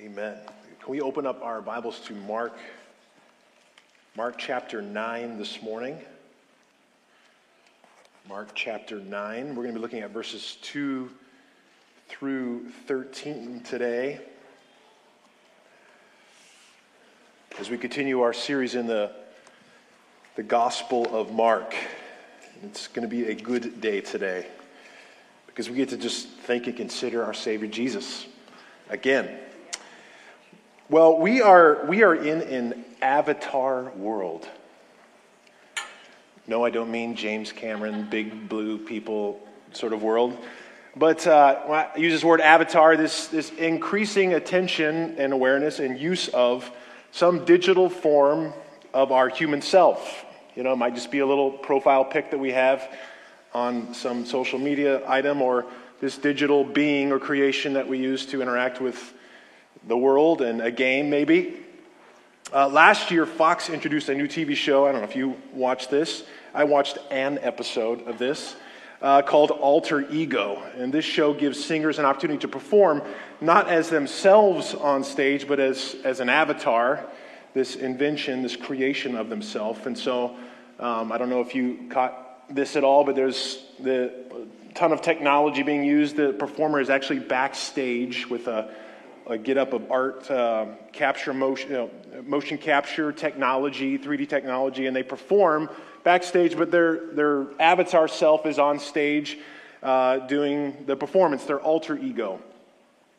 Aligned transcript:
Amen. 0.00 0.36
Can 0.80 0.92
we 0.92 1.00
open 1.00 1.26
up 1.26 1.42
our 1.42 1.60
Bibles 1.60 1.98
to 2.02 2.14
Mark, 2.14 2.56
Mark 4.16 4.36
chapter 4.38 4.80
9 4.80 5.38
this 5.38 5.60
morning? 5.60 5.98
Mark 8.28 8.50
chapter 8.54 9.00
9. 9.00 9.48
We're 9.48 9.54
going 9.54 9.68
to 9.68 9.72
be 9.72 9.80
looking 9.80 10.02
at 10.02 10.10
verses 10.12 10.56
2 10.62 11.10
through 12.06 12.68
13 12.86 13.62
today. 13.62 14.20
As 17.58 17.68
we 17.68 17.76
continue 17.76 18.20
our 18.20 18.32
series 18.32 18.76
in 18.76 18.86
the, 18.86 19.10
the 20.36 20.44
Gospel 20.44 21.12
of 21.12 21.32
Mark, 21.32 21.74
it's 22.62 22.86
going 22.86 23.02
to 23.02 23.10
be 23.10 23.30
a 23.30 23.34
good 23.34 23.80
day 23.80 24.00
today 24.00 24.46
because 25.46 25.68
we 25.68 25.74
get 25.74 25.88
to 25.88 25.96
just 25.96 26.28
think 26.28 26.68
and 26.68 26.76
consider 26.76 27.24
our 27.24 27.34
Savior 27.34 27.66
Jesus 27.66 28.26
again. 28.90 29.40
Well, 30.90 31.18
we 31.18 31.42
are, 31.42 31.84
we 31.84 32.02
are 32.02 32.14
in 32.14 32.40
an 32.40 32.84
avatar 33.02 33.90
world. 33.90 34.48
No, 36.46 36.64
I 36.64 36.70
don't 36.70 36.90
mean 36.90 37.14
James 37.14 37.52
Cameron, 37.52 38.08
big 38.08 38.48
blue 38.48 38.78
people 38.78 39.38
sort 39.72 39.92
of 39.92 40.02
world. 40.02 40.38
But 40.96 41.26
uh, 41.26 41.56
when 41.66 41.78
I 41.78 41.90
use 41.98 42.14
this 42.14 42.24
word 42.24 42.40
avatar, 42.40 42.96
this, 42.96 43.26
this 43.26 43.50
increasing 43.50 44.32
attention 44.32 45.16
and 45.18 45.34
awareness 45.34 45.78
and 45.78 45.98
use 45.98 46.28
of 46.28 46.70
some 47.12 47.44
digital 47.44 47.90
form 47.90 48.54
of 48.94 49.12
our 49.12 49.28
human 49.28 49.60
self. 49.60 50.24
You 50.54 50.62
know, 50.62 50.72
it 50.72 50.76
might 50.76 50.94
just 50.94 51.10
be 51.10 51.18
a 51.18 51.26
little 51.26 51.50
profile 51.50 52.06
pic 52.06 52.30
that 52.30 52.38
we 52.38 52.52
have 52.52 52.90
on 53.52 53.92
some 53.92 54.24
social 54.24 54.58
media 54.58 55.02
item 55.06 55.42
or 55.42 55.66
this 56.00 56.16
digital 56.16 56.64
being 56.64 57.12
or 57.12 57.18
creation 57.18 57.74
that 57.74 57.86
we 57.86 57.98
use 57.98 58.24
to 58.24 58.40
interact 58.40 58.80
with 58.80 59.12
the 59.86 59.96
world 59.96 60.42
and 60.42 60.60
a 60.60 60.70
game, 60.70 61.10
maybe. 61.10 61.56
Uh, 62.52 62.68
last 62.68 63.10
year, 63.10 63.26
Fox 63.26 63.68
introduced 63.68 64.08
a 64.08 64.14
new 64.14 64.26
TV 64.26 64.56
show. 64.56 64.86
I 64.86 64.92
don't 64.92 65.02
know 65.02 65.08
if 65.08 65.16
you 65.16 65.36
watched 65.52 65.90
this. 65.90 66.24
I 66.54 66.64
watched 66.64 66.98
an 67.10 67.38
episode 67.42 68.06
of 68.06 68.18
this 68.18 68.56
uh, 69.02 69.22
called 69.22 69.50
Alter 69.50 70.10
Ego. 70.10 70.62
And 70.76 70.92
this 70.92 71.04
show 71.04 71.34
gives 71.34 71.62
singers 71.62 71.98
an 71.98 72.04
opportunity 72.04 72.40
to 72.40 72.48
perform 72.48 73.02
not 73.40 73.68
as 73.68 73.90
themselves 73.90 74.74
on 74.74 75.04
stage, 75.04 75.46
but 75.46 75.60
as, 75.60 75.96
as 76.04 76.20
an 76.20 76.28
avatar, 76.28 77.06
this 77.54 77.76
invention, 77.76 78.42
this 78.42 78.56
creation 78.56 79.16
of 79.16 79.28
themselves. 79.28 79.86
And 79.86 79.96
so 79.96 80.36
um, 80.78 81.12
I 81.12 81.18
don't 81.18 81.30
know 81.30 81.40
if 81.40 81.54
you 81.54 81.88
caught 81.90 82.54
this 82.54 82.76
at 82.76 82.84
all, 82.84 83.04
but 83.04 83.14
there's 83.14 83.62
the 83.78 84.12
ton 84.74 84.92
of 84.92 85.02
technology 85.02 85.62
being 85.62 85.84
used. 85.84 86.16
The 86.16 86.32
performer 86.32 86.80
is 86.80 86.90
actually 86.90 87.18
backstage 87.20 88.28
with 88.28 88.48
a 88.48 88.74
a 89.28 89.36
get 89.36 89.58
up 89.58 89.72
of 89.74 89.90
art 89.90 90.30
uh, 90.30 90.66
capture 90.92 91.34
motion, 91.34 91.70
you 91.70 91.76
know, 91.76 91.90
motion 92.22 92.56
capture 92.56 93.12
technology, 93.12 93.98
3D 93.98 94.28
technology, 94.28 94.86
and 94.86 94.96
they 94.96 95.02
perform 95.02 95.68
backstage, 96.02 96.56
but 96.56 96.70
their, 96.70 97.12
their 97.12 97.46
avatar 97.60 98.08
self 98.08 98.46
is 98.46 98.58
on 98.58 98.78
stage 98.78 99.38
uh, 99.82 100.18
doing 100.20 100.84
the 100.86 100.96
performance, 100.96 101.44
their 101.44 101.60
alter 101.60 101.96
ego. 101.98 102.40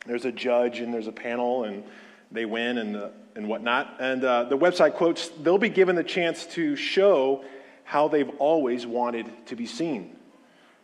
There's 0.06 0.24
a 0.24 0.32
judge 0.32 0.80
and 0.80 0.92
there's 0.92 1.06
a 1.06 1.12
panel, 1.12 1.64
and 1.64 1.84
they 2.32 2.44
win 2.44 2.78
and, 2.78 2.96
uh, 2.96 3.08
and 3.36 3.48
whatnot. 3.48 3.96
And 4.00 4.24
uh, 4.24 4.44
the 4.44 4.58
website 4.58 4.94
quotes 4.94 5.28
they'll 5.28 5.58
be 5.58 5.68
given 5.68 5.94
the 5.94 6.04
chance 6.04 6.46
to 6.46 6.74
show 6.74 7.44
how 7.84 8.08
they've 8.08 8.30
always 8.38 8.86
wanted 8.86 9.26
to 9.46 9.56
be 9.56 9.66
seen, 9.66 10.16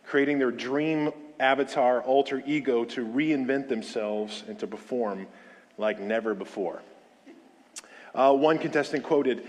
creating 0.04 0.38
their 0.38 0.50
dream 0.50 1.12
avatar 1.38 2.02
alter 2.02 2.42
ego 2.46 2.84
to 2.84 3.04
reinvent 3.04 3.68
themselves 3.68 4.44
and 4.48 4.58
to 4.58 4.66
perform 4.66 5.26
like 5.78 6.00
never 6.00 6.34
before. 6.34 6.82
Uh, 8.14 8.32
one 8.32 8.58
contestant 8.58 9.04
quoted 9.04 9.46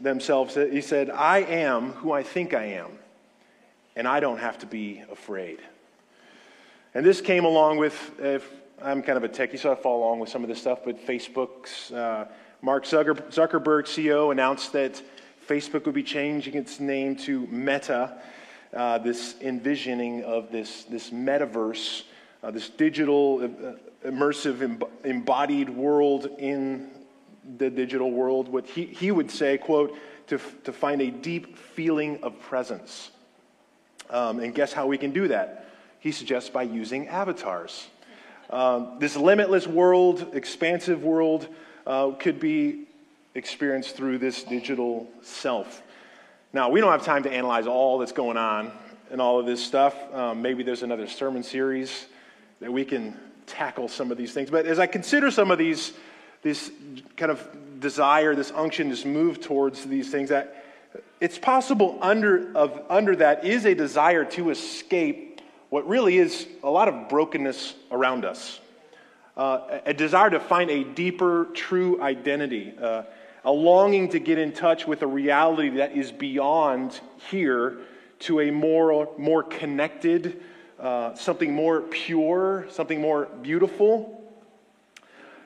themselves, 0.00 0.54
he 0.54 0.80
said, 0.80 1.10
I 1.10 1.38
am 1.38 1.92
who 1.92 2.12
I 2.12 2.22
think 2.22 2.54
I 2.54 2.64
am, 2.64 2.92
and 3.94 4.08
I 4.08 4.20
don't 4.20 4.38
have 4.38 4.58
to 4.58 4.66
be 4.66 5.02
afraid. 5.10 5.58
And 6.94 7.04
this 7.04 7.20
came 7.20 7.44
along 7.44 7.76
with, 7.76 8.18
if 8.18 8.50
I'm 8.82 9.02
kind 9.02 9.18
of 9.18 9.24
a 9.24 9.28
techie, 9.28 9.58
so 9.58 9.70
I 9.70 9.74
follow 9.74 9.98
along 9.98 10.20
with 10.20 10.30
some 10.30 10.42
of 10.42 10.48
this 10.48 10.60
stuff, 10.60 10.80
but 10.84 11.04
Facebook's 11.06 11.92
uh, 11.92 12.26
Mark 12.62 12.84
Zuckerberg, 12.84 13.84
CEO, 13.84 14.32
announced 14.32 14.72
that 14.72 15.02
Facebook 15.46 15.84
would 15.84 15.94
be 15.94 16.02
changing 16.02 16.54
its 16.54 16.80
name 16.80 17.14
to 17.16 17.46
Meta 17.48 18.18
uh, 18.76 18.98
this 18.98 19.36
envisioning 19.40 20.22
of 20.24 20.52
this, 20.52 20.84
this 20.84 21.10
metaverse, 21.10 22.02
uh, 22.42 22.50
this 22.50 22.68
digital, 22.68 23.42
uh, 23.42 24.08
immersive, 24.08 24.62
em- 24.62 24.82
embodied 25.04 25.70
world 25.70 26.28
in 26.38 26.90
the 27.58 27.70
digital 27.70 28.10
world. 28.10 28.48
What 28.48 28.66
he, 28.66 28.84
he 28.84 29.10
would 29.10 29.30
say, 29.30 29.56
quote, 29.56 29.96
to, 30.26 30.38
to 30.64 30.72
find 30.72 31.00
a 31.00 31.10
deep 31.10 31.56
feeling 31.56 32.18
of 32.22 32.38
presence. 32.40 33.10
Um, 34.10 34.40
and 34.40 34.54
guess 34.54 34.72
how 34.72 34.86
we 34.86 34.98
can 34.98 35.12
do 35.12 35.28
that? 35.28 35.66
He 35.98 36.12
suggests 36.12 36.50
by 36.50 36.62
using 36.62 37.08
avatars. 37.08 37.88
Um, 38.50 38.98
this 39.00 39.16
limitless 39.16 39.66
world, 39.66 40.34
expansive 40.34 41.02
world, 41.02 41.48
uh, 41.86 42.10
could 42.12 42.38
be 42.38 42.86
experienced 43.34 43.96
through 43.96 44.18
this 44.18 44.42
digital 44.44 45.08
self. 45.22 45.82
Now, 46.56 46.70
we 46.70 46.80
don't 46.80 46.90
have 46.90 47.04
time 47.04 47.22
to 47.24 47.30
analyze 47.30 47.66
all 47.66 47.98
that's 47.98 48.12
going 48.12 48.38
on 48.38 48.72
and 49.10 49.20
all 49.20 49.38
of 49.38 49.44
this 49.44 49.62
stuff. 49.62 49.94
Um, 50.14 50.40
maybe 50.40 50.62
there's 50.62 50.82
another 50.82 51.06
sermon 51.06 51.42
series 51.42 52.06
that 52.60 52.72
we 52.72 52.82
can 52.82 53.14
tackle 53.46 53.88
some 53.88 54.10
of 54.10 54.16
these 54.16 54.32
things. 54.32 54.48
But 54.48 54.64
as 54.64 54.78
I 54.78 54.86
consider 54.86 55.30
some 55.30 55.50
of 55.50 55.58
these, 55.58 55.92
this 56.40 56.72
kind 57.14 57.30
of 57.30 57.46
desire, 57.78 58.34
this 58.34 58.52
unction, 58.52 58.88
this 58.88 59.04
move 59.04 59.38
towards 59.38 59.84
these 59.84 60.10
things, 60.10 60.30
that 60.30 60.64
it's 61.20 61.38
possible 61.38 61.98
under, 62.00 62.56
of, 62.56 62.80
under 62.88 63.14
that 63.16 63.44
is 63.44 63.66
a 63.66 63.74
desire 63.74 64.24
to 64.24 64.48
escape 64.48 65.42
what 65.68 65.86
really 65.86 66.16
is 66.16 66.48
a 66.62 66.70
lot 66.70 66.88
of 66.88 67.10
brokenness 67.10 67.74
around 67.90 68.24
us. 68.24 68.60
Uh, 69.36 69.80
a 69.84 69.92
desire 69.92 70.30
to 70.30 70.40
find 70.40 70.70
a 70.70 70.84
deeper, 70.84 71.48
true 71.52 72.00
identity. 72.00 72.72
Uh, 72.80 73.02
a 73.46 73.52
longing 73.52 74.08
to 74.08 74.18
get 74.18 74.38
in 74.38 74.50
touch 74.50 74.88
with 74.88 75.02
a 75.02 75.06
reality 75.06 75.68
that 75.70 75.96
is 75.96 76.10
beyond 76.10 77.00
here 77.30 77.78
to 78.18 78.40
a 78.40 78.50
more, 78.50 79.08
more 79.18 79.44
connected, 79.44 80.42
uh, 80.80 81.14
something 81.14 81.54
more 81.54 81.80
pure, 81.82 82.66
something 82.70 83.00
more 83.00 83.26
beautiful. 83.42 84.20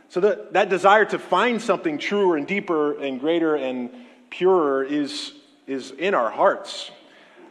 So 0.08 0.20
that, 0.20 0.54
that 0.54 0.70
desire 0.70 1.04
to 1.04 1.18
find 1.18 1.60
something 1.60 1.98
truer 1.98 2.38
and 2.38 2.46
deeper 2.46 2.98
and 2.98 3.20
greater 3.20 3.54
and 3.54 3.90
purer 4.30 4.82
is, 4.82 5.34
is 5.66 5.90
in 5.90 6.14
our 6.14 6.30
hearts. 6.30 6.90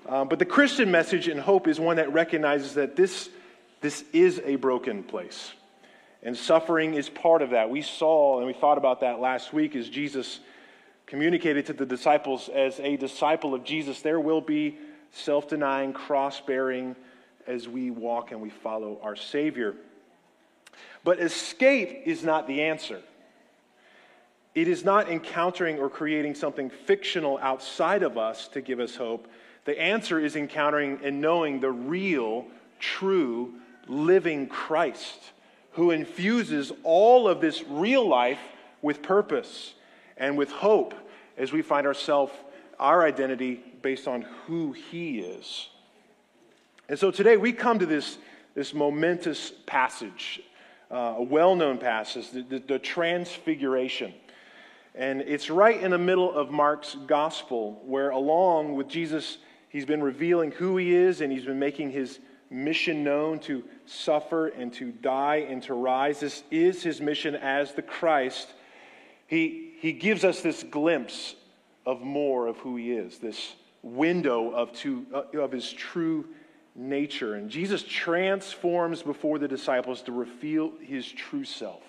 Uh, 0.07 0.25
but 0.25 0.39
the 0.39 0.45
Christian 0.45 0.89
message 0.89 1.27
and 1.27 1.39
hope 1.39 1.67
is 1.67 1.79
one 1.79 1.97
that 1.97 2.11
recognizes 2.11 2.73
that 2.73 2.95
this, 2.95 3.29
this 3.81 4.03
is 4.13 4.41
a 4.43 4.55
broken 4.55 5.03
place. 5.03 5.51
And 6.21 6.35
suffering 6.35 6.95
is 6.95 7.09
part 7.09 7.41
of 7.41 7.51
that. 7.51 7.69
We 7.69 7.81
saw 7.81 8.37
and 8.39 8.47
we 8.47 8.53
thought 8.53 8.77
about 8.77 9.01
that 9.01 9.19
last 9.19 9.53
week 9.53 9.75
as 9.75 9.89
Jesus 9.89 10.39
communicated 11.05 11.65
to 11.67 11.73
the 11.73 11.85
disciples 11.85 12.49
as 12.49 12.79
a 12.79 12.97
disciple 12.97 13.55
of 13.55 13.63
Jesus, 13.63 14.01
there 14.01 14.19
will 14.19 14.41
be 14.41 14.77
self 15.11 15.47
denying, 15.47 15.93
cross 15.93 16.39
bearing 16.41 16.95
as 17.47 17.67
we 17.67 17.89
walk 17.89 18.31
and 18.31 18.41
we 18.41 18.49
follow 18.49 18.99
our 19.01 19.15
Savior. 19.15 19.75
But 21.03 21.19
escape 21.19 22.03
is 22.05 22.23
not 22.23 22.47
the 22.47 22.61
answer. 22.61 23.01
It 24.53 24.67
is 24.67 24.83
not 24.83 25.09
encountering 25.09 25.79
or 25.79 25.89
creating 25.89 26.35
something 26.35 26.69
fictional 26.69 27.37
outside 27.41 28.03
of 28.03 28.17
us 28.17 28.47
to 28.49 28.61
give 28.61 28.79
us 28.79 28.95
hope. 28.95 29.27
The 29.65 29.79
answer 29.79 30.19
is 30.19 30.35
encountering 30.35 30.99
and 31.03 31.21
knowing 31.21 31.59
the 31.59 31.71
real, 31.71 32.45
true, 32.79 33.53
living 33.87 34.47
Christ 34.47 35.31
who 35.71 35.91
infuses 35.91 36.71
all 36.83 37.27
of 37.27 37.41
this 37.41 37.63
real 37.67 38.07
life 38.07 38.39
with 38.81 39.01
purpose 39.01 39.73
and 40.17 40.37
with 40.37 40.51
hope 40.51 40.93
as 41.37 41.51
we 41.51 41.61
find 41.61 41.87
ourselves, 41.87 42.33
our 42.79 43.03
identity 43.05 43.63
based 43.81 44.07
on 44.07 44.23
who 44.45 44.73
He 44.73 45.19
is. 45.19 45.69
And 46.87 46.97
so 46.97 47.11
today 47.11 47.37
we 47.37 47.53
come 47.53 47.79
to 47.79 47.85
this, 47.85 48.17
this 48.55 48.73
momentous 48.73 49.51
passage, 49.65 50.41
uh, 50.91 51.15
a 51.17 51.23
well 51.23 51.55
known 51.55 51.77
passage, 51.77 52.31
the, 52.31 52.41
the, 52.41 52.59
the 52.59 52.79
Transfiguration. 52.79 54.13
And 54.95 55.21
it's 55.21 55.49
right 55.49 55.79
in 55.79 55.91
the 55.91 55.97
middle 55.97 56.31
of 56.31 56.49
Mark's 56.49 56.95
gospel, 57.07 57.81
where 57.85 58.09
along 58.09 58.75
with 58.75 58.87
Jesus, 58.87 59.37
he's 59.69 59.85
been 59.85 60.01
revealing 60.01 60.51
who 60.51 60.77
he 60.77 60.93
is 60.93 61.21
and 61.21 61.31
he's 61.31 61.45
been 61.45 61.59
making 61.59 61.91
his 61.91 62.19
mission 62.49 63.03
known 63.03 63.39
to 63.39 63.63
suffer 63.85 64.47
and 64.47 64.73
to 64.73 64.91
die 64.91 65.45
and 65.49 65.61
to 65.63 65.73
rise. 65.73 66.19
This 66.19 66.43
is 66.49 66.83
his 66.83 66.99
mission 67.01 67.35
as 67.35 67.73
the 67.73 67.81
Christ. 67.81 68.53
He, 69.27 69.73
he 69.79 69.93
gives 69.93 70.23
us 70.23 70.41
this 70.41 70.63
glimpse 70.63 71.35
of 71.85 72.01
more 72.01 72.47
of 72.47 72.57
who 72.57 72.75
he 72.75 72.91
is, 72.91 73.19
this 73.19 73.55
window 73.81 74.51
of, 74.51 74.73
to, 74.73 75.05
uh, 75.13 75.39
of 75.39 75.51
his 75.51 75.71
true 75.71 76.27
nature. 76.75 77.35
And 77.35 77.49
Jesus 77.49 77.83
transforms 77.83 79.03
before 79.03 79.39
the 79.39 79.47
disciples 79.47 80.01
to 80.03 80.11
reveal 80.11 80.73
his 80.81 81.09
true 81.09 81.45
self 81.45 81.83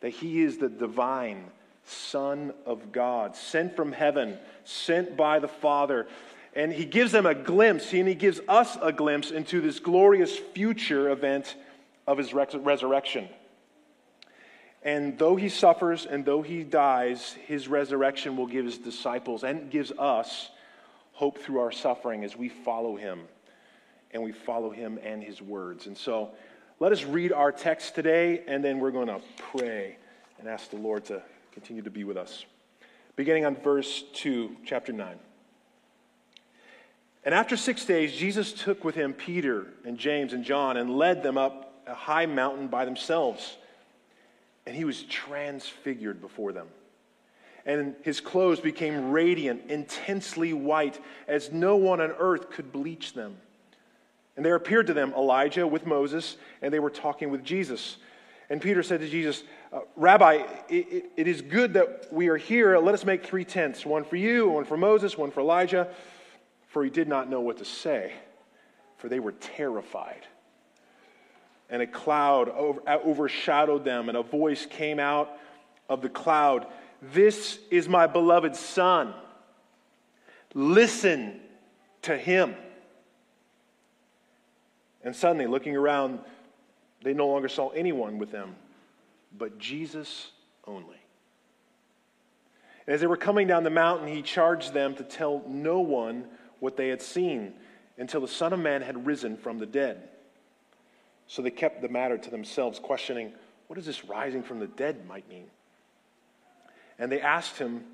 that 0.00 0.10
he 0.10 0.42
is 0.42 0.58
the 0.58 0.68
divine 0.68 1.44
Son 1.84 2.52
of 2.64 2.90
God, 2.92 3.36
sent 3.36 3.76
from 3.76 3.92
heaven, 3.92 4.38
sent 4.64 5.16
by 5.16 5.38
the 5.38 5.48
Father. 5.48 6.06
And 6.56 6.72
he 6.72 6.86
gives 6.86 7.12
them 7.12 7.26
a 7.26 7.34
glimpse, 7.34 7.92
and 7.92 8.08
he 8.08 8.14
gives 8.14 8.40
us 8.48 8.78
a 8.82 8.90
glimpse 8.90 9.30
into 9.30 9.60
this 9.60 9.78
glorious 9.78 10.34
future 10.36 11.10
event 11.10 11.54
of 12.06 12.16
his 12.16 12.32
resurrection. 12.32 13.28
And 14.82 15.18
though 15.18 15.36
he 15.36 15.48
suffers 15.50 16.06
and 16.06 16.24
though 16.24 16.42
he 16.42 16.62
dies, 16.62 17.36
his 17.46 17.68
resurrection 17.68 18.36
will 18.36 18.46
give 18.46 18.64
his 18.64 18.78
disciples 18.78 19.44
and 19.44 19.70
gives 19.70 19.92
us 19.92 20.48
hope 21.12 21.38
through 21.38 21.58
our 21.58 21.72
suffering 21.72 22.24
as 22.24 22.36
we 22.36 22.48
follow 22.48 22.96
him 22.96 23.22
and 24.12 24.22
we 24.22 24.32
follow 24.32 24.70
him 24.70 24.98
and 25.02 25.22
his 25.22 25.42
words. 25.42 25.86
And 25.86 25.96
so 25.96 26.30
let 26.78 26.92
us 26.92 27.04
read 27.04 27.32
our 27.32 27.52
text 27.52 27.94
today, 27.94 28.44
and 28.46 28.64
then 28.64 28.78
we're 28.78 28.92
going 28.92 29.08
to 29.08 29.20
pray 29.52 29.96
and 30.38 30.48
ask 30.48 30.70
the 30.70 30.76
Lord 30.76 31.04
to 31.06 31.20
continue 31.52 31.82
to 31.82 31.90
be 31.90 32.04
with 32.04 32.16
us. 32.16 32.46
Beginning 33.16 33.44
on 33.44 33.56
verse 33.56 34.04
2, 34.14 34.56
chapter 34.64 34.92
9. 34.92 35.18
And 37.26 37.34
after 37.34 37.56
six 37.56 37.84
days, 37.84 38.14
Jesus 38.14 38.52
took 38.52 38.84
with 38.84 38.94
him 38.94 39.12
Peter 39.12 39.66
and 39.84 39.98
James 39.98 40.32
and 40.32 40.44
John 40.44 40.76
and 40.76 40.96
led 40.96 41.24
them 41.24 41.36
up 41.36 41.82
a 41.84 41.92
high 41.92 42.26
mountain 42.26 42.68
by 42.68 42.84
themselves. 42.84 43.56
And 44.64 44.76
he 44.76 44.84
was 44.84 45.02
transfigured 45.02 46.20
before 46.20 46.52
them. 46.52 46.68
And 47.66 47.96
his 48.04 48.20
clothes 48.20 48.60
became 48.60 49.10
radiant, 49.10 49.62
intensely 49.68 50.52
white, 50.52 51.00
as 51.26 51.50
no 51.50 51.74
one 51.74 52.00
on 52.00 52.12
earth 52.16 52.50
could 52.50 52.70
bleach 52.70 53.12
them. 53.12 53.36
And 54.36 54.46
there 54.46 54.54
appeared 54.54 54.86
to 54.86 54.94
them 54.94 55.12
Elijah 55.16 55.66
with 55.66 55.84
Moses, 55.84 56.36
and 56.62 56.72
they 56.72 56.78
were 56.78 56.90
talking 56.90 57.30
with 57.30 57.42
Jesus. 57.42 57.96
And 58.48 58.60
Peter 58.60 58.84
said 58.84 59.00
to 59.00 59.08
Jesus, 59.08 59.42
uh, 59.72 59.80
Rabbi, 59.96 60.44
it, 60.68 61.06
it 61.16 61.26
is 61.26 61.42
good 61.42 61.74
that 61.74 62.06
we 62.12 62.28
are 62.28 62.36
here. 62.36 62.78
Let 62.78 62.94
us 62.94 63.04
make 63.04 63.26
three 63.26 63.44
tents 63.44 63.84
one 63.84 64.04
for 64.04 64.14
you, 64.14 64.48
one 64.48 64.64
for 64.64 64.76
Moses, 64.76 65.18
one 65.18 65.32
for 65.32 65.40
Elijah. 65.40 65.88
For 66.76 66.84
he 66.84 66.90
did 66.90 67.08
not 67.08 67.30
know 67.30 67.40
what 67.40 67.56
to 67.56 67.64
say, 67.64 68.12
for 68.98 69.08
they 69.08 69.18
were 69.18 69.32
terrified. 69.32 70.26
And 71.70 71.80
a 71.80 71.86
cloud 71.86 72.50
over, 72.50 72.82
uh, 72.86 72.98
overshadowed 72.98 73.82
them, 73.82 74.10
and 74.10 74.18
a 74.18 74.22
voice 74.22 74.66
came 74.66 75.00
out 75.00 75.38
of 75.88 76.02
the 76.02 76.10
cloud 76.10 76.66
This 77.00 77.58
is 77.70 77.88
my 77.88 78.06
beloved 78.06 78.54
Son. 78.54 79.14
Listen 80.52 81.40
to 82.02 82.14
him. 82.14 82.54
And 85.02 85.16
suddenly, 85.16 85.46
looking 85.46 85.76
around, 85.76 86.18
they 87.02 87.14
no 87.14 87.26
longer 87.26 87.48
saw 87.48 87.70
anyone 87.70 88.18
with 88.18 88.30
them 88.30 88.54
but 89.38 89.56
Jesus 89.58 90.30
only. 90.66 90.98
And 92.86 92.92
as 92.92 93.00
they 93.00 93.06
were 93.06 93.16
coming 93.16 93.46
down 93.46 93.64
the 93.64 93.70
mountain, 93.70 94.08
he 94.08 94.20
charged 94.20 94.74
them 94.74 94.94
to 94.96 95.04
tell 95.04 95.42
no 95.48 95.80
one 95.80 96.26
what 96.60 96.76
they 96.76 96.88
had 96.88 97.02
seen 97.02 97.54
until 97.98 98.20
the 98.20 98.28
Son 98.28 98.52
of 98.52 98.58
Man 98.58 98.82
had 98.82 99.06
risen 99.06 99.36
from 99.36 99.58
the 99.58 99.66
dead. 99.66 100.08
So 101.26 101.42
they 101.42 101.50
kept 101.50 101.82
the 101.82 101.88
matter 101.88 102.18
to 102.18 102.30
themselves, 102.30 102.78
questioning, 102.78 103.32
What 103.66 103.76
does 103.76 103.86
this 103.86 104.04
rising 104.04 104.42
from 104.42 104.60
the 104.60 104.66
dead 104.66 105.06
might 105.06 105.28
mean? 105.28 105.46
And 106.98 107.10
they 107.10 107.20
asked 107.20 107.58
him, 107.58 107.84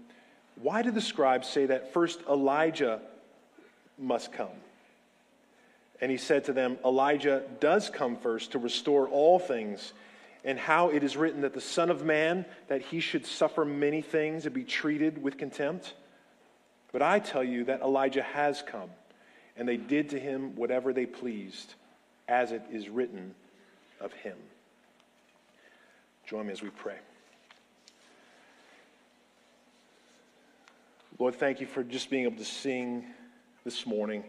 Why 0.56 0.82
did 0.82 0.94
the 0.94 1.00
scribes 1.00 1.48
say 1.48 1.66
that 1.66 1.92
first 1.92 2.20
Elijah 2.28 3.00
must 3.98 4.32
come? 4.32 4.48
And 6.00 6.10
he 6.10 6.16
said 6.16 6.44
to 6.44 6.52
them, 6.52 6.78
Elijah 6.84 7.44
does 7.60 7.88
come 7.88 8.16
first 8.16 8.52
to 8.52 8.58
restore 8.58 9.08
all 9.08 9.38
things, 9.38 9.92
and 10.44 10.58
how 10.58 10.90
it 10.90 11.04
is 11.04 11.16
written 11.16 11.42
that 11.42 11.54
the 11.54 11.60
Son 11.60 11.90
of 11.90 12.04
Man, 12.04 12.44
that 12.66 12.82
he 12.82 12.98
should 12.98 13.24
suffer 13.24 13.64
many 13.64 14.02
things 14.02 14.44
and 14.44 14.54
be 14.54 14.64
treated 14.64 15.22
with 15.22 15.38
contempt. 15.38 15.94
But 16.92 17.02
I 17.02 17.18
tell 17.18 17.42
you 17.42 17.64
that 17.64 17.80
Elijah 17.80 18.22
has 18.22 18.62
come, 18.62 18.90
and 19.56 19.66
they 19.66 19.78
did 19.78 20.10
to 20.10 20.20
him 20.20 20.54
whatever 20.54 20.92
they 20.92 21.06
pleased, 21.06 21.74
as 22.28 22.52
it 22.52 22.62
is 22.70 22.88
written 22.88 23.34
of 24.00 24.12
him. 24.12 24.36
Join 26.26 26.46
me 26.46 26.52
as 26.52 26.62
we 26.62 26.70
pray. 26.70 26.98
Lord, 31.18 31.34
thank 31.34 31.60
you 31.60 31.66
for 31.66 31.82
just 31.82 32.10
being 32.10 32.24
able 32.24 32.38
to 32.38 32.44
sing 32.44 33.04
this 33.64 33.86
morning 33.86 34.24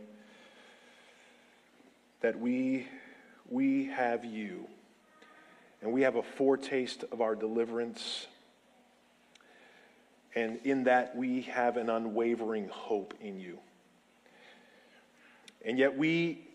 that 2.21 2.39
we, 2.39 2.87
we 3.49 3.85
have 3.85 4.23
you 4.23 4.67
and 5.81 5.91
we 5.91 6.01
have 6.01 6.15
a 6.15 6.23
foretaste 6.23 7.03
of 7.11 7.19
our 7.19 7.35
deliverance. 7.35 8.27
And 10.35 10.59
in 10.63 10.85
that, 10.85 11.15
we 11.15 11.41
have 11.43 11.77
an 11.77 11.89
unwavering 11.89 12.67
hope 12.69 13.13
in 13.21 13.39
you. 13.39 13.59
And 15.65 15.77
yet, 15.77 15.97
we, 15.97 16.47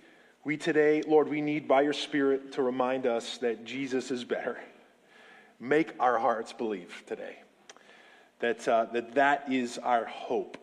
we 0.44 0.56
today, 0.56 1.02
Lord, 1.02 1.28
we 1.28 1.40
need 1.40 1.68
by 1.68 1.82
your 1.82 1.92
Spirit 1.92 2.52
to 2.52 2.62
remind 2.62 3.06
us 3.06 3.38
that 3.38 3.64
Jesus 3.64 4.10
is 4.10 4.24
better. 4.24 4.58
Make 5.60 5.94
our 5.98 6.18
hearts 6.18 6.52
believe 6.52 7.02
today 7.06 7.38
that 8.40 8.66
uh, 8.68 8.86
that, 8.92 9.14
that 9.14 9.50
is 9.50 9.78
our 9.78 10.04
hope. 10.04 10.56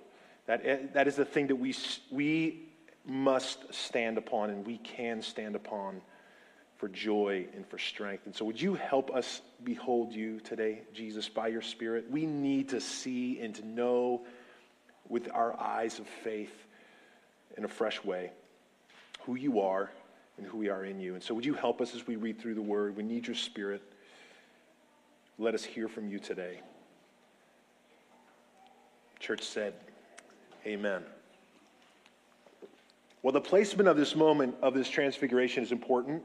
That, 0.47 0.93
that 0.93 1.07
is 1.07 1.15
the 1.15 1.25
thing 1.25 1.47
that 1.47 1.55
we, 1.55 1.75
we 2.11 2.67
must 3.05 3.73
stand 3.73 4.17
upon 4.17 4.51
and 4.51 4.65
we 4.65 4.77
can 4.77 5.21
stand 5.21 5.55
upon 5.55 6.01
for 6.77 6.89
joy 6.89 7.47
and 7.55 7.65
for 7.67 7.77
strength. 7.77 8.25
And 8.25 8.35
so, 8.35 8.45
would 8.45 8.61
you 8.61 8.75
help 8.75 9.13
us 9.13 9.41
behold 9.63 10.13
you 10.13 10.39
today, 10.41 10.81
Jesus, 10.93 11.29
by 11.29 11.47
your 11.47 11.61
Spirit? 11.61 12.09
We 12.09 12.25
need 12.25 12.69
to 12.69 12.81
see 12.81 13.39
and 13.39 13.55
to 13.55 13.65
know 13.65 14.25
with 15.07 15.29
our 15.33 15.59
eyes 15.59 15.99
of 15.99 16.07
faith 16.07 16.53
in 17.57 17.63
a 17.63 17.67
fresh 17.67 18.03
way 18.03 18.31
who 19.21 19.35
you 19.35 19.61
are 19.61 19.89
and 20.37 20.45
who 20.45 20.57
we 20.57 20.69
are 20.69 20.83
in 20.83 20.99
you. 20.99 21.13
And 21.13 21.23
so, 21.23 21.33
would 21.33 21.45
you 21.45 21.53
help 21.53 21.79
us 21.81 21.95
as 21.95 22.05
we 22.05 22.17
read 22.17 22.39
through 22.39 22.55
the 22.55 22.61
word? 22.61 22.97
We 22.97 23.03
need 23.03 23.27
your 23.27 23.35
Spirit. 23.35 23.81
Let 25.37 25.53
us 25.53 25.63
hear 25.63 25.87
from 25.87 26.07
you 26.07 26.19
today. 26.19 26.59
Church 29.19 29.43
said, 29.43 29.73
Amen. 30.65 31.03
Well, 33.21 33.31
the 33.31 33.41
placement 33.41 33.89
of 33.89 33.97
this 33.97 34.15
moment 34.15 34.55
of 34.61 34.73
this 34.73 34.89
transfiguration 34.89 35.63
is 35.63 35.71
important. 35.71 36.21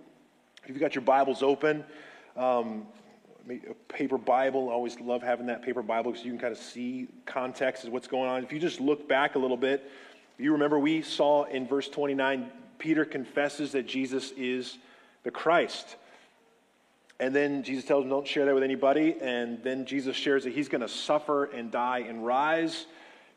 If 0.71 0.77
you've 0.77 0.83
got 0.83 0.95
your 0.95 1.03
Bibles 1.03 1.43
open, 1.43 1.83
um, 2.37 2.87
a 3.51 3.75
paper 3.93 4.17
Bible, 4.17 4.69
I 4.71 4.73
always 4.73 5.00
love 5.00 5.21
having 5.21 5.47
that 5.47 5.62
paper 5.62 5.83
Bible 5.83 6.12
because 6.12 6.25
you 6.25 6.31
can 6.31 6.39
kind 6.39 6.53
of 6.53 6.61
see 6.61 7.09
context 7.27 7.85
of 7.85 7.93
what's 7.93 8.07
going 8.07 8.31
on. 8.31 8.45
If 8.45 8.53
you 8.53 8.61
just 8.61 8.81
look 8.81 9.09
back 9.09 9.35
a 9.35 9.39
little 9.41 9.57
bit, 9.57 9.91
you 10.39 10.53
remember 10.53 10.79
we 10.79 11.03
saw 11.03 11.43
in 11.43 11.67
verse 11.67 11.89
29, 11.89 12.53
Peter 12.79 13.05
confesses 13.05 13.73
that 13.73 13.89
Jesus 13.89 14.31
is 14.37 14.79
the 15.25 15.33
Christ. 15.33 15.97
And 17.19 17.35
then 17.35 17.65
Jesus 17.65 17.85
tells 17.85 18.05
him, 18.05 18.11
don't 18.11 18.29
share 18.29 18.45
that 18.45 18.55
with 18.55 18.62
anybody. 18.62 19.17
And 19.21 19.61
then 19.65 19.87
Jesus 19.87 20.15
shares 20.15 20.45
that 20.45 20.53
he's 20.53 20.69
going 20.69 20.83
to 20.83 20.89
suffer 20.89 21.47
and 21.47 21.73
die 21.73 22.05
and 22.09 22.25
rise. 22.25 22.87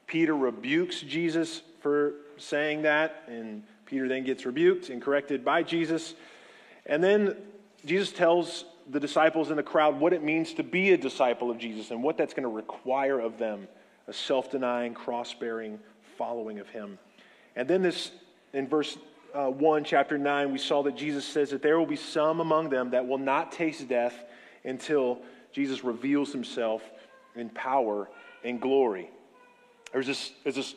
Peter 0.05 0.37
rebukes 0.37 1.01
Jesus 1.01 1.63
for 1.81 2.13
saying 2.37 2.83
that, 2.83 3.23
and 3.25 3.63
Peter 3.87 4.07
then 4.07 4.23
gets 4.23 4.45
rebuked 4.45 4.89
and 4.89 5.01
corrected 5.01 5.43
by 5.43 5.63
Jesus. 5.63 6.13
And 6.85 7.03
then 7.03 7.37
Jesus 7.85 8.11
tells 8.11 8.65
the 8.89 8.99
disciples 8.99 9.49
in 9.49 9.57
the 9.57 9.63
crowd 9.63 9.99
what 9.99 10.13
it 10.13 10.23
means 10.23 10.53
to 10.55 10.63
be 10.63 10.91
a 10.91 10.97
disciple 10.97 11.49
of 11.49 11.57
Jesus 11.57 11.91
and 11.91 12.03
what 12.03 12.17
that's 12.17 12.33
going 12.33 12.43
to 12.43 12.49
require 12.49 13.19
of 13.19 13.37
them 13.37 13.67
a 14.07 14.13
self 14.13 14.51
denying, 14.51 14.93
cross 14.93 15.33
bearing 15.33 15.79
following 16.17 16.59
of 16.59 16.69
him. 16.69 16.99
And 17.55 17.67
then, 17.67 17.81
this 17.81 18.11
in 18.51 18.67
verse 18.67 18.97
uh, 19.33 19.47
1, 19.47 19.83
chapter 19.83 20.17
9, 20.17 20.51
we 20.51 20.59
saw 20.59 20.83
that 20.83 20.95
Jesus 20.95 21.25
says 21.25 21.49
that 21.51 21.61
there 21.61 21.79
will 21.79 21.85
be 21.85 21.95
some 21.95 22.39
among 22.39 22.69
them 22.69 22.91
that 22.91 23.07
will 23.07 23.17
not 23.17 23.51
taste 23.51 23.87
death 23.87 24.25
until 24.63 25.19
Jesus 25.51 25.83
reveals 25.83 26.31
himself 26.31 26.83
in 27.35 27.49
power 27.49 28.09
and 28.43 28.61
glory. 28.61 29.09
There's 29.91 30.07
this, 30.07 30.31
there's 30.43 30.55
this 30.55 30.75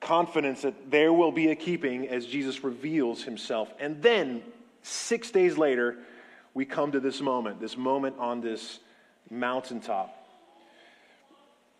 confidence 0.00 0.62
that 0.62 0.90
there 0.90 1.12
will 1.12 1.32
be 1.32 1.50
a 1.50 1.56
keeping 1.56 2.08
as 2.08 2.26
Jesus 2.26 2.64
reveals 2.64 3.22
himself. 3.22 3.72
And 3.78 4.02
then, 4.02 4.42
six 4.82 5.30
days 5.30 5.56
later, 5.56 5.98
we 6.54 6.64
come 6.64 6.92
to 6.92 7.00
this 7.00 7.20
moment, 7.20 7.60
this 7.60 7.76
moment 7.76 8.16
on 8.18 8.40
this 8.40 8.80
mountaintop, 9.30 10.14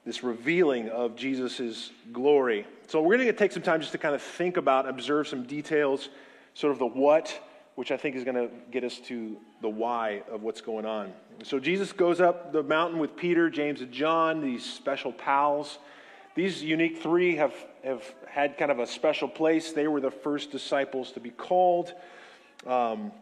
this 0.05 0.23
revealing 0.23 0.89
of 0.89 1.15
Jesus' 1.15 1.91
glory. 2.13 2.67
So, 2.89 3.03
we're 3.03 3.17
going 3.17 3.29
to 3.29 3.33
take 3.33 3.53
some 3.53 3.63
time 3.63 3.81
just 3.81 3.93
to 3.93 3.99
kind 3.99 4.15
of 4.15 4.23
think 4.23 4.57
about, 4.57 4.89
observe 4.89 5.29
some 5.29 5.45
details, 5.45 6.09
sort 6.55 6.73
of 6.73 6.79
the 6.79 6.87
what, 6.87 7.39
which 7.75 7.91
I 7.91 7.97
think 7.97 8.17
is 8.17 8.25
going 8.25 8.37
to 8.37 8.51
get 8.71 8.85
us 8.85 8.99
to 9.07 9.37
the 9.61 9.69
why 9.69 10.23
of 10.31 10.43
what's 10.43 10.61
going 10.61 10.87
on. 10.87 11.13
So, 11.43 11.59
Jesus 11.59 11.93
goes 11.93 12.21
up 12.21 12.53
the 12.53 12.63
mountain 12.63 12.99
with 12.99 13.17
Peter, 13.17 13.51
James, 13.51 13.81
and 13.81 13.93
John, 13.93 14.41
these 14.41 14.65
special 14.65 15.13
pals. 15.13 15.79
These 16.35 16.63
unique 16.63 17.03
three 17.03 17.37
have, 17.37 17.55
have 17.85 18.03
had 18.27 18.57
kind 18.57 18.71
of 18.71 18.79
a 18.79 18.87
special 18.87 19.29
place. 19.29 19.73
They 19.73 19.87
were 19.87 20.01
the 20.01 20.11
first 20.11 20.51
disciples 20.51 21.13
to 21.13 21.21
be 21.21 21.31
called. 21.31 21.93
Um, 22.67 23.13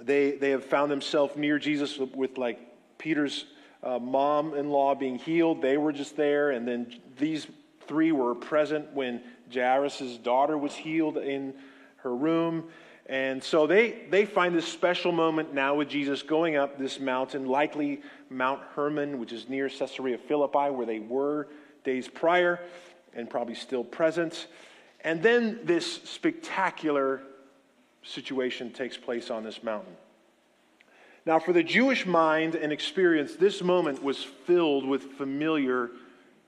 they, 0.00 0.32
they 0.32 0.50
have 0.50 0.64
found 0.64 0.90
themselves 0.90 1.36
near 1.36 1.58
Jesus 1.58 1.98
with 1.98 2.38
like 2.38 2.58
Peter's 2.98 3.44
uh, 3.82 3.98
mom 3.98 4.54
in 4.54 4.70
law 4.70 4.94
being 4.94 5.18
healed. 5.18 5.60
They 5.60 5.76
were 5.76 5.92
just 5.92 6.16
there. 6.16 6.50
And 6.50 6.66
then 6.66 6.94
these 7.18 7.46
three 7.86 8.12
were 8.12 8.34
present 8.34 8.92
when 8.92 9.22
Jairus' 9.52 10.18
daughter 10.18 10.56
was 10.56 10.74
healed 10.74 11.18
in 11.18 11.54
her 11.96 12.14
room. 12.14 12.64
And 13.06 13.42
so 13.42 13.66
they, 13.66 14.04
they 14.10 14.24
find 14.24 14.54
this 14.54 14.66
special 14.66 15.12
moment 15.12 15.52
now 15.52 15.74
with 15.74 15.88
Jesus 15.88 16.22
going 16.22 16.56
up 16.56 16.78
this 16.78 17.00
mountain, 17.00 17.46
likely 17.46 18.00
Mount 18.30 18.62
Hermon, 18.74 19.18
which 19.18 19.32
is 19.32 19.48
near 19.48 19.68
Caesarea 19.68 20.18
Philippi, 20.18 20.70
where 20.70 20.86
they 20.86 21.00
were 21.00 21.48
days 21.84 22.08
prior 22.08 22.60
and 23.14 23.28
probably 23.28 23.56
still 23.56 23.84
present. 23.84 24.46
And 25.00 25.22
then 25.22 25.60
this 25.64 26.02
spectacular 26.04 27.22
situation 28.02 28.72
takes 28.72 28.96
place 28.96 29.30
on 29.30 29.44
this 29.44 29.62
mountain. 29.62 29.94
Now, 31.24 31.38
for 31.38 31.52
the 31.52 31.62
Jewish 31.62 32.04
mind 32.04 32.56
and 32.56 32.72
experience, 32.72 33.36
this 33.36 33.62
moment 33.62 34.02
was 34.02 34.24
filled 34.24 34.84
with 34.84 35.02
familiar 35.12 35.90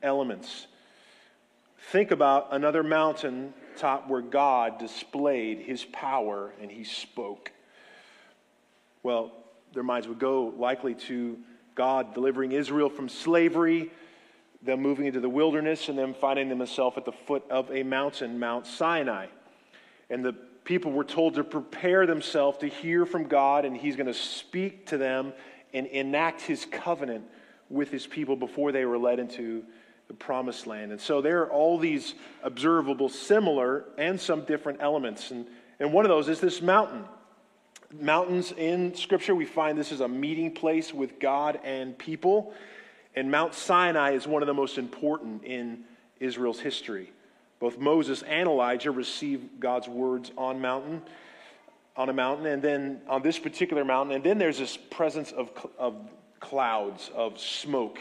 elements. 0.02 0.66
Think 1.90 2.10
about 2.10 2.48
another 2.50 2.82
mountain 2.82 3.54
top 3.76 4.08
where 4.08 4.20
God 4.20 4.78
displayed 4.78 5.60
his 5.60 5.84
power 5.84 6.52
and 6.60 6.70
he 6.70 6.84
spoke. 6.84 7.52
Well, 9.02 9.32
their 9.72 9.82
minds 9.82 10.08
would 10.08 10.18
go 10.18 10.54
likely 10.56 10.94
to 10.94 11.38
God 11.74 12.14
delivering 12.14 12.52
Israel 12.52 12.88
from 12.88 13.08
slavery, 13.08 13.90
them 14.62 14.80
moving 14.80 15.06
into 15.06 15.20
the 15.20 15.28
wilderness, 15.28 15.88
and 15.88 15.98
them 15.98 16.14
finding 16.14 16.48
themselves 16.48 16.96
at 16.96 17.04
the 17.04 17.12
foot 17.12 17.44
of 17.50 17.70
a 17.70 17.82
mountain, 17.82 18.38
Mount 18.38 18.66
Sinai. 18.66 19.26
And 20.08 20.24
the 20.24 20.34
people 20.64 20.92
were 20.92 21.04
told 21.04 21.34
to 21.34 21.44
prepare 21.44 22.06
themselves 22.06 22.58
to 22.58 22.66
hear 22.66 23.06
from 23.06 23.24
God, 23.24 23.64
and 23.64 23.76
He's 23.76 23.96
going 23.96 24.06
to 24.06 24.14
speak 24.14 24.86
to 24.86 24.98
them 24.98 25.32
and 25.72 25.86
enact 25.86 26.40
His 26.40 26.64
covenant 26.64 27.24
with 27.68 27.90
His 27.90 28.06
people 28.06 28.36
before 28.36 28.72
they 28.72 28.84
were 28.84 28.98
led 28.98 29.18
into 29.18 29.64
the 30.08 30.14
promised 30.14 30.66
land. 30.66 30.92
And 30.92 31.00
so 31.00 31.20
there 31.20 31.42
are 31.42 31.50
all 31.50 31.78
these 31.78 32.14
observable, 32.42 33.08
similar, 33.08 33.84
and 33.96 34.20
some 34.20 34.44
different 34.44 34.80
elements. 34.80 35.30
And, 35.30 35.46
and 35.80 35.92
one 35.92 36.04
of 36.04 36.08
those 36.08 36.28
is 36.28 36.40
this 36.40 36.60
mountain. 36.60 37.04
Mountains 38.00 38.52
in 38.52 38.94
Scripture, 38.94 39.34
we 39.34 39.44
find 39.44 39.78
this 39.78 39.92
is 39.92 40.00
a 40.00 40.08
meeting 40.08 40.52
place 40.52 40.92
with 40.92 41.18
God 41.20 41.60
and 41.64 41.96
people. 41.96 42.52
And 43.14 43.30
Mount 43.30 43.54
Sinai 43.54 44.12
is 44.12 44.26
one 44.26 44.42
of 44.42 44.46
the 44.46 44.54
most 44.54 44.78
important 44.78 45.44
in 45.44 45.84
Israel's 46.20 46.60
history. 46.60 47.12
Both 47.64 47.78
Moses 47.78 48.20
and 48.20 48.46
Elijah 48.46 48.90
receive 48.90 49.58
God's 49.58 49.88
words 49.88 50.30
on 50.36 50.60
mountain, 50.60 51.00
on 51.96 52.10
a 52.10 52.12
mountain, 52.12 52.44
and 52.44 52.60
then 52.60 53.00
on 53.08 53.22
this 53.22 53.38
particular 53.38 53.86
mountain. 53.86 54.14
And 54.14 54.22
then 54.22 54.36
there's 54.36 54.58
this 54.58 54.76
presence 54.76 55.32
of, 55.32 55.50
of 55.78 55.96
clouds, 56.40 57.10
of 57.14 57.40
smoke. 57.40 58.00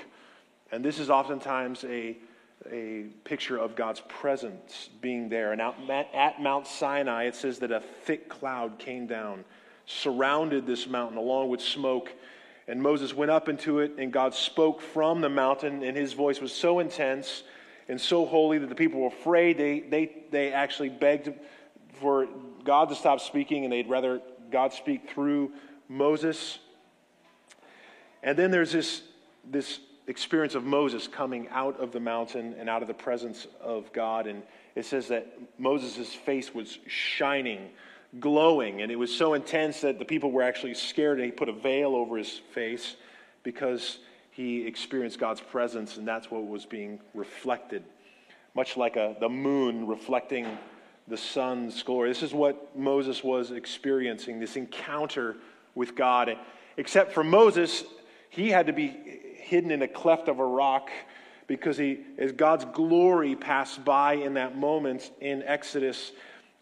And 0.73 0.83
this 0.83 0.99
is 0.99 1.09
oftentimes 1.09 1.85
a, 1.85 2.17
a 2.69 3.05
picture 3.23 3.57
of 3.57 3.77
God's 3.77 4.01
presence 4.09 4.89
being 4.99 5.29
there. 5.29 5.53
And 5.53 5.61
out, 5.61 5.77
at 6.13 6.41
Mount 6.41 6.67
Sinai, 6.67 7.27
it 7.27 7.35
says 7.35 7.59
that 7.59 7.71
a 7.71 7.79
thick 7.79 8.27
cloud 8.27 8.79
came 8.79 9.07
down, 9.07 9.45
surrounded 9.85 10.67
this 10.67 10.87
mountain 10.87 11.17
along 11.17 11.47
with 11.47 11.61
smoke. 11.61 12.11
And 12.67 12.81
Moses 12.81 13.13
went 13.13 13.31
up 13.31 13.47
into 13.47 13.79
it, 13.79 13.93
and 13.97 14.11
God 14.11 14.33
spoke 14.33 14.81
from 14.81 15.21
the 15.21 15.29
mountain, 15.29 15.83
and 15.83 15.95
his 15.95 16.11
voice 16.11 16.41
was 16.41 16.51
so 16.51 16.79
intense 16.79 17.43
and 17.87 17.99
so 17.99 18.25
holy 18.25 18.57
that 18.57 18.69
the 18.69 18.75
people 18.75 19.01
were 19.01 19.07
afraid. 19.07 19.57
They, 19.57 19.81
they, 19.81 20.23
they 20.31 20.53
actually 20.53 20.89
begged 20.89 21.33
for 21.99 22.27
God 22.63 22.89
to 22.89 22.95
stop 22.95 23.19
speaking, 23.19 23.63
and 23.63 23.73
they'd 23.73 23.89
rather 23.89 24.21
God 24.51 24.73
speak 24.73 25.09
through 25.09 25.51
Moses. 25.89 26.59
And 28.21 28.37
then 28.37 28.51
there's 28.51 28.71
this, 28.71 29.01
this 29.49 29.79
experience 30.07 30.55
of 30.55 30.63
Moses 30.63 31.07
coming 31.07 31.47
out 31.49 31.79
of 31.79 31.91
the 31.91 31.99
mountain 31.99 32.55
and 32.57 32.69
out 32.69 32.81
of 32.81 32.87
the 32.87 32.93
presence 32.93 33.47
of 33.61 33.91
God. 33.93 34.27
And 34.27 34.43
it 34.75 34.85
says 34.85 35.07
that 35.09 35.27
Moses' 35.57 36.13
face 36.13 36.53
was 36.53 36.79
shining, 36.87 37.69
glowing, 38.19 38.81
and 38.81 38.91
it 38.91 38.95
was 38.95 39.13
so 39.13 39.33
intense 39.33 39.81
that 39.81 39.99
the 39.99 40.05
people 40.05 40.31
were 40.31 40.43
actually 40.43 40.73
scared, 40.73 41.19
and 41.19 41.25
he 41.25 41.31
put 41.31 41.49
a 41.49 41.53
veil 41.53 41.95
over 41.95 42.17
his 42.17 42.41
face 42.53 42.95
because 43.43 43.99
he 44.33 44.65
experienced 44.65 45.19
God's 45.19 45.41
presence, 45.41 45.97
and 45.97 46.07
that's 46.07 46.31
what 46.31 46.47
was 46.47 46.65
being 46.65 46.99
reflected. 47.13 47.83
Much 48.55 48.77
like 48.77 48.95
a, 48.95 49.15
the 49.19 49.29
moon 49.29 49.87
reflecting 49.87 50.57
the 51.07 51.17
sun's 51.17 51.83
glory. 51.83 52.09
This 52.09 52.23
is 52.23 52.33
what 52.33 52.77
Moses 52.77 53.23
was 53.23 53.51
experiencing 53.51 54.39
this 54.39 54.55
encounter 54.55 55.37
with 55.75 55.95
God. 55.95 56.35
Except 56.77 57.13
for 57.13 57.23
Moses, 57.23 57.83
he 58.29 58.49
had 58.49 58.67
to 58.67 58.73
be 58.73 58.87
hidden 59.35 59.69
in 59.69 59.81
a 59.83 59.87
cleft 59.87 60.27
of 60.27 60.39
a 60.39 60.45
rock 60.45 60.89
because 61.45 61.77
he, 61.77 61.99
as 62.17 62.31
God's 62.31 62.65
glory 62.65 63.35
passed 63.35 63.85
by 63.85 64.13
in 64.13 64.35
that 64.35 64.57
moment 64.57 65.11
in 65.21 65.43
Exodus, 65.43 66.11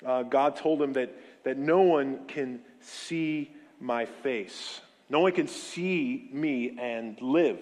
uh, 0.05 0.23
God 0.23 0.57
told 0.57 0.81
him 0.81 0.93
that, 0.93 1.15
that 1.43 1.57
no 1.57 1.81
one 1.81 2.25
can 2.27 2.59
see 2.81 3.51
my 3.79 4.05
face. 4.05 4.81
No 5.11 5.19
one 5.19 5.33
can 5.33 5.49
see 5.49 6.29
me 6.31 6.77
and 6.79 7.21
live. 7.21 7.59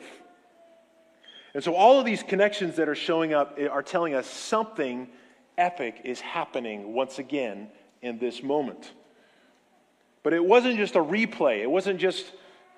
And 1.56 1.64
so, 1.64 1.74
all 1.74 2.00
of 2.00 2.06
these 2.06 2.22
connections 2.22 2.76
that 2.76 2.88
are 2.88 2.94
showing 2.96 3.34
up 3.34 3.56
eh, 3.58 3.66
are 3.66 3.82
telling 3.82 4.14
us 4.14 4.28
something 4.28 5.10
epic 5.58 6.02
is 6.04 6.22
happening 6.22 6.94
once 6.94 7.18
again 7.18 7.70
in 8.04 8.20
this 8.20 8.44
moment. 8.44 8.92
But 10.22 10.34
it 10.34 10.46
wasn't 10.46 10.78
just 10.78 10.96
a 10.96 11.04
replay, 11.04 11.62
it 11.64 11.72
wasn't 11.72 12.00
just 12.00 12.32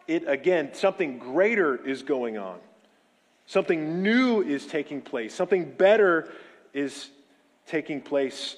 it 0.08 0.26
again. 0.26 0.74
Something 0.74 1.18
greater 1.20 1.76
is 1.86 2.02
going 2.02 2.38
on, 2.38 2.58
something 3.48 4.02
new 4.02 4.42
is 4.42 4.66
taking 4.66 5.02
place, 5.02 5.36
something 5.36 5.70
better 5.70 6.32
is 6.74 7.10
taking 7.68 8.00
place. 8.00 8.56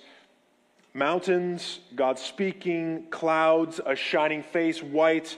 Mountains, 0.94 1.80
God 1.96 2.20
speaking, 2.20 3.08
clouds, 3.10 3.82
a 3.84 3.96
shining 3.96 4.44
face, 4.44 4.84
white, 4.84 5.36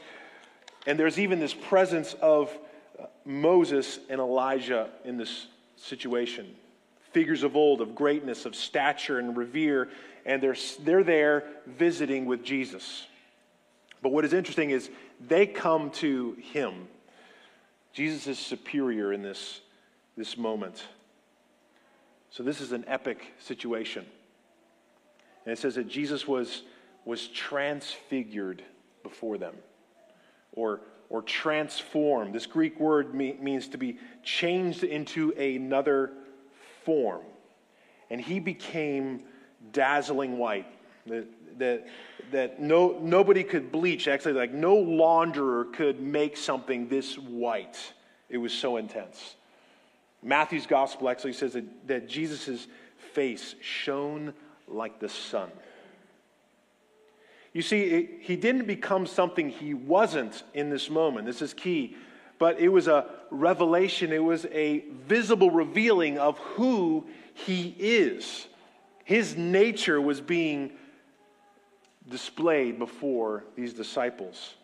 and 0.86 1.00
there's 1.00 1.20
even 1.20 1.40
this 1.40 1.54
presence 1.54 2.14
of 2.22 2.56
uh, 3.00 3.06
Moses 3.26 4.00
and 4.10 4.20
Elijah 4.20 4.90
in 5.04 5.18
this 5.18 5.48
situation. 5.78 6.56
Figures 7.12 7.44
of 7.44 7.56
old, 7.56 7.82
of 7.82 7.96
greatness, 7.96 8.46
of 8.46 8.56
stature 8.56 9.20
and 9.20 9.36
revere, 9.36 9.90
and 10.26 10.42
they're, 10.42 10.56
they're 10.82 11.04
there 11.04 11.44
visiting 11.66 12.26
with 12.26 12.44
Jesus. 12.44 13.08
But 14.02 14.12
what 14.12 14.26
is 14.26 14.34
interesting 14.34 14.70
is 14.70 14.90
they 15.26 15.48
come 15.48 15.90
to 15.92 16.38
him. 16.40 16.88
Jesus 17.94 18.28
is 18.28 18.38
superior 18.38 19.14
in 19.14 19.24
this, 19.24 19.62
this 20.18 20.38
moment. 20.38 20.86
So 22.30 22.44
this 22.44 22.60
is 22.60 22.74
an 22.74 22.84
epic 22.88 23.34
situation. 23.40 24.06
And 25.46 25.54
it 25.54 25.60
says 25.60 25.76
that 25.76 25.88
Jesus 25.88 26.28
was, 26.28 26.64
was 27.06 27.28
transfigured 27.30 28.62
before 29.04 29.38
them 29.38 29.56
or, 30.56 30.82
or 31.10 31.22
transformed. 31.22 32.34
This 32.34 32.46
Greek 32.46 32.80
word 32.80 33.14
means 33.14 33.68
to 33.70 33.78
be 33.78 34.00
changed 34.24 34.84
into 34.84 35.32
another 35.32 36.12
form. 36.84 37.22
And 38.10 38.22
he 38.22 38.40
became 38.40 39.22
dazzling 39.72 40.38
white. 40.38 40.68
That, 41.08 41.28
that, 41.60 41.88
that 42.32 42.60
no, 42.60 43.00
nobody 43.02 43.44
could 43.44 43.72
bleach, 43.72 44.08
actually, 44.08 44.34
like 44.34 44.54
no 44.54 44.76
launderer 44.76 45.72
could 45.74 46.02
make 46.02 46.38
something 46.38 46.88
this 46.88 47.18
white. 47.18 47.78
It 48.30 48.38
was 48.38 48.54
so 48.54 48.78
intense. 48.78 49.36
Matthew's 50.24 50.66
gospel 50.66 51.08
actually 51.10 51.34
says 51.34 51.54
that, 51.54 51.88
that 51.88 52.10
Jesus' 52.10 52.68
face 53.14 53.56
shone 53.62 54.34
like 54.68 55.00
the 55.00 55.10
sun. 55.10 55.50
You 57.56 57.62
see, 57.62 58.10
he 58.20 58.36
didn't 58.36 58.68
become 58.68 59.06
something 59.08 59.48
he 59.48 59.74
wasn't 59.74 60.44
in 60.54 60.70
this 60.70 60.90
moment. 60.90 61.26
This 61.26 61.42
is 61.42 61.54
key. 61.54 61.96
But 62.38 62.60
it 62.60 62.68
was 62.68 62.90
a 62.90 63.06
revelation, 63.32 64.12
it 64.12 64.22
was 64.22 64.46
a 64.48 64.84
visible 65.08 65.50
revealing 65.50 66.18
of 66.18 66.38
who 66.40 67.08
he 67.34 67.74
is. 67.80 68.46
His 69.06 69.38
nature 69.38 70.02
was 70.02 70.20
being 70.20 70.74
displayed 72.10 72.78
before 72.78 73.46
these 73.56 73.74
disciples. 73.74 74.56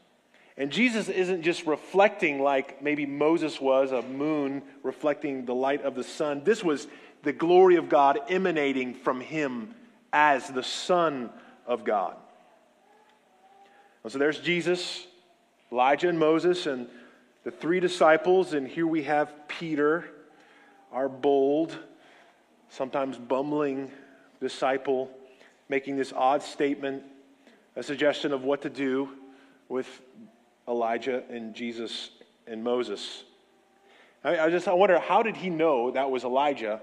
And 0.58 0.70
Jesus 0.70 1.08
isn't 1.08 1.44
just 1.44 1.66
reflecting 1.66 2.42
like 2.42 2.84
maybe 2.84 3.06
Moses 3.06 3.62
was, 3.62 3.94
a 3.94 4.02
moon 4.02 4.64
reflecting 4.84 5.46
the 5.46 5.56
light 5.56 5.82
of 5.84 5.96
the 5.96 6.04
sun. 6.04 6.44
This 6.44 6.62
was 6.62 6.90
the 7.24 7.32
glory 7.32 7.78
of 7.78 7.88
God 7.88 8.20
emanating 8.28 8.96
from 8.96 9.22
him 9.22 9.76
as 10.12 10.50
the 10.50 10.64
Son 10.64 11.30
of 11.66 11.86
God. 11.86 12.18
And 14.04 14.12
so 14.12 14.18
there's 14.18 14.40
Jesus, 14.40 15.06
Elijah, 15.72 16.10
and 16.10 16.20
Moses, 16.20 16.66
and 16.66 16.88
the 17.44 17.52
three 17.52 17.80
disciples. 17.80 18.54
And 18.54 18.68
here 18.68 18.88
we 18.88 19.04
have 19.04 19.34
Peter, 19.48 20.06
our 20.92 21.08
bold, 21.08 21.78
sometimes 22.70 23.18
bumbling 23.18 23.92
disciple, 24.40 25.10
making 25.70 25.98
this 25.98 26.14
odd 26.14 26.42
statement, 26.42 27.04
a 27.76 27.84
suggestion 27.84 28.34
of 28.34 28.44
what 28.44 28.62
to 28.64 28.70
do 28.70 29.10
with 29.70 30.02
Elijah 30.68 31.24
and 31.30 31.54
Jesus 31.54 32.10
and 32.48 32.64
Moses. 32.64 33.24
I, 34.24 34.40
I 34.40 34.50
just 34.50 34.68
I 34.68 34.74
wonder 34.74 35.00
how 35.00 35.24
did 35.24 35.38
he 35.38 35.50
know 35.50 35.92
that 35.92 36.10
was 36.12 36.24
Elijah 36.24 36.82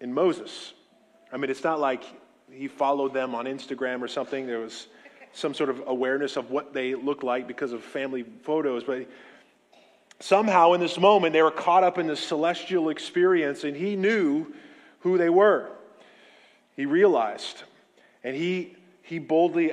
and 0.00 0.14
Moses? 0.14 0.72
I 1.32 1.36
mean, 1.36 1.50
it's 1.50 1.64
not 1.64 1.80
like 1.80 2.04
he 2.50 2.68
followed 2.68 3.12
them 3.12 3.34
on 3.34 3.44
Instagram 3.46 4.00
or 4.00 4.08
something. 4.08 4.46
There 4.46 4.60
was 4.60 4.86
some 5.38 5.54
sort 5.54 5.70
of 5.70 5.82
awareness 5.86 6.36
of 6.36 6.50
what 6.50 6.72
they 6.72 6.94
looked 6.94 7.22
like 7.22 7.46
because 7.46 7.72
of 7.72 7.82
family 7.82 8.24
photos, 8.42 8.84
but 8.84 9.08
somehow 10.20 10.72
in 10.72 10.80
this 10.80 10.98
moment 10.98 11.32
they 11.32 11.42
were 11.42 11.50
caught 11.50 11.84
up 11.84 11.96
in 11.98 12.06
this 12.06 12.20
celestial 12.20 12.88
experience 12.88 13.64
and 13.64 13.76
he 13.76 13.96
knew 13.96 14.46
who 15.00 15.16
they 15.16 15.30
were. 15.30 15.70
He 16.76 16.86
realized. 16.86 17.62
And 18.24 18.34
he, 18.34 18.76
he 19.02 19.18
boldly, 19.18 19.72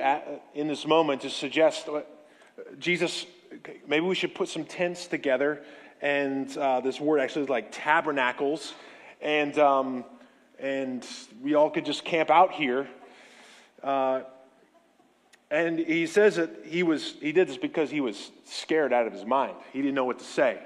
in 0.54 0.68
this 0.68 0.86
moment, 0.86 1.22
to 1.22 1.30
suggest 1.30 1.88
Jesus, 2.78 3.26
maybe 3.86 4.06
we 4.06 4.14
should 4.14 4.34
put 4.34 4.48
some 4.48 4.64
tents 4.64 5.06
together. 5.06 5.62
And 6.00 6.56
uh, 6.56 6.80
this 6.80 7.00
word 7.00 7.20
actually 7.20 7.42
is 7.42 7.48
like 7.48 7.72
tabernacles. 7.72 8.74
And, 9.20 9.58
um, 9.58 10.04
and 10.58 11.04
we 11.42 11.54
all 11.54 11.70
could 11.70 11.84
just 11.84 12.04
camp 12.04 12.30
out 12.30 12.52
here. 12.52 12.86
Uh, 13.82 14.22
and 15.50 15.78
he 15.78 16.06
says 16.06 16.36
that 16.36 16.50
he, 16.64 16.82
was, 16.82 17.14
he 17.20 17.32
did 17.32 17.48
this 17.48 17.56
because 17.56 17.90
he 17.90 18.00
was 18.00 18.30
scared 18.44 18.92
out 18.92 19.06
of 19.06 19.12
his 19.12 19.24
mind. 19.24 19.54
He 19.72 19.80
didn't 19.80 19.94
know 19.94 20.04
what 20.04 20.18
to 20.18 20.24
say. 20.24 20.58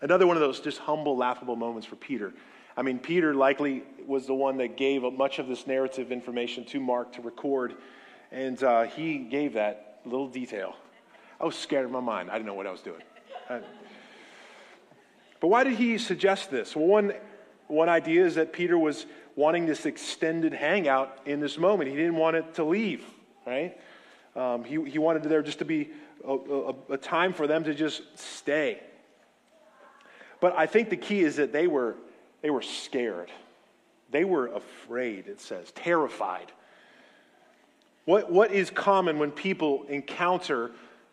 Another 0.00 0.26
one 0.26 0.36
of 0.36 0.40
those 0.40 0.60
just 0.60 0.78
humble, 0.78 1.16
laughable 1.16 1.56
moments 1.56 1.86
for 1.86 1.96
Peter. 1.96 2.32
I 2.76 2.82
mean, 2.82 2.98
Peter 2.98 3.34
likely 3.34 3.84
was 4.06 4.26
the 4.26 4.34
one 4.34 4.56
that 4.58 4.76
gave 4.76 5.02
much 5.12 5.38
of 5.38 5.46
this 5.46 5.66
narrative 5.66 6.10
information 6.10 6.64
to 6.66 6.80
Mark 6.80 7.12
to 7.12 7.22
record, 7.22 7.74
and 8.32 8.62
uh, 8.62 8.82
he 8.84 9.18
gave 9.18 9.54
that 9.54 10.00
little 10.04 10.28
detail. 10.28 10.74
I 11.40 11.44
was 11.44 11.56
scared 11.56 11.84
of 11.84 11.90
my 11.90 12.00
mind. 12.00 12.30
I 12.30 12.34
didn't 12.34 12.46
know 12.46 12.54
what 12.54 12.66
I 12.66 12.70
was 12.70 12.80
doing. 12.80 13.02
I, 13.48 13.60
but 15.40 15.48
why 15.48 15.62
did 15.62 15.74
he 15.74 15.98
suggest 15.98 16.50
this? 16.50 16.74
Well, 16.74 16.86
one, 16.86 17.12
one 17.66 17.88
idea 17.88 18.24
is 18.24 18.34
that 18.36 18.52
Peter 18.52 18.78
was 18.78 19.06
wanting 19.36 19.66
this 19.66 19.84
extended 19.84 20.54
hangout 20.54 21.18
in 21.26 21.40
this 21.40 21.58
moment. 21.58 21.90
He 21.90 21.96
didn't 21.96 22.16
want 22.16 22.36
it 22.36 22.54
to 22.54 22.64
leave, 22.64 23.04
right? 23.46 23.78
Um, 24.36 24.64
he, 24.64 24.82
he 24.90 24.98
wanted 24.98 25.22
there 25.24 25.42
just 25.42 25.60
to 25.60 25.64
be 25.64 25.90
a, 26.26 26.32
a, 26.32 26.74
a 26.90 26.96
time 26.96 27.32
for 27.32 27.46
them 27.46 27.64
to 27.64 27.74
just 27.74 28.02
stay. 28.18 28.80
But 30.40 30.56
I 30.58 30.66
think 30.66 30.90
the 30.90 30.96
key 30.96 31.20
is 31.20 31.36
that 31.36 31.52
they 31.52 31.66
were 31.66 31.96
they 32.44 32.50
were 32.50 32.60
scared. 32.60 33.30
They 34.10 34.24
were 34.24 34.48
afraid, 34.48 35.28
it 35.28 35.40
says, 35.40 35.72
terrified. 35.72 36.52
What, 38.04 38.30
what 38.30 38.52
is 38.52 38.70
common 38.70 39.18
when 39.18 39.30
people 39.30 39.86
encounter 39.88 40.72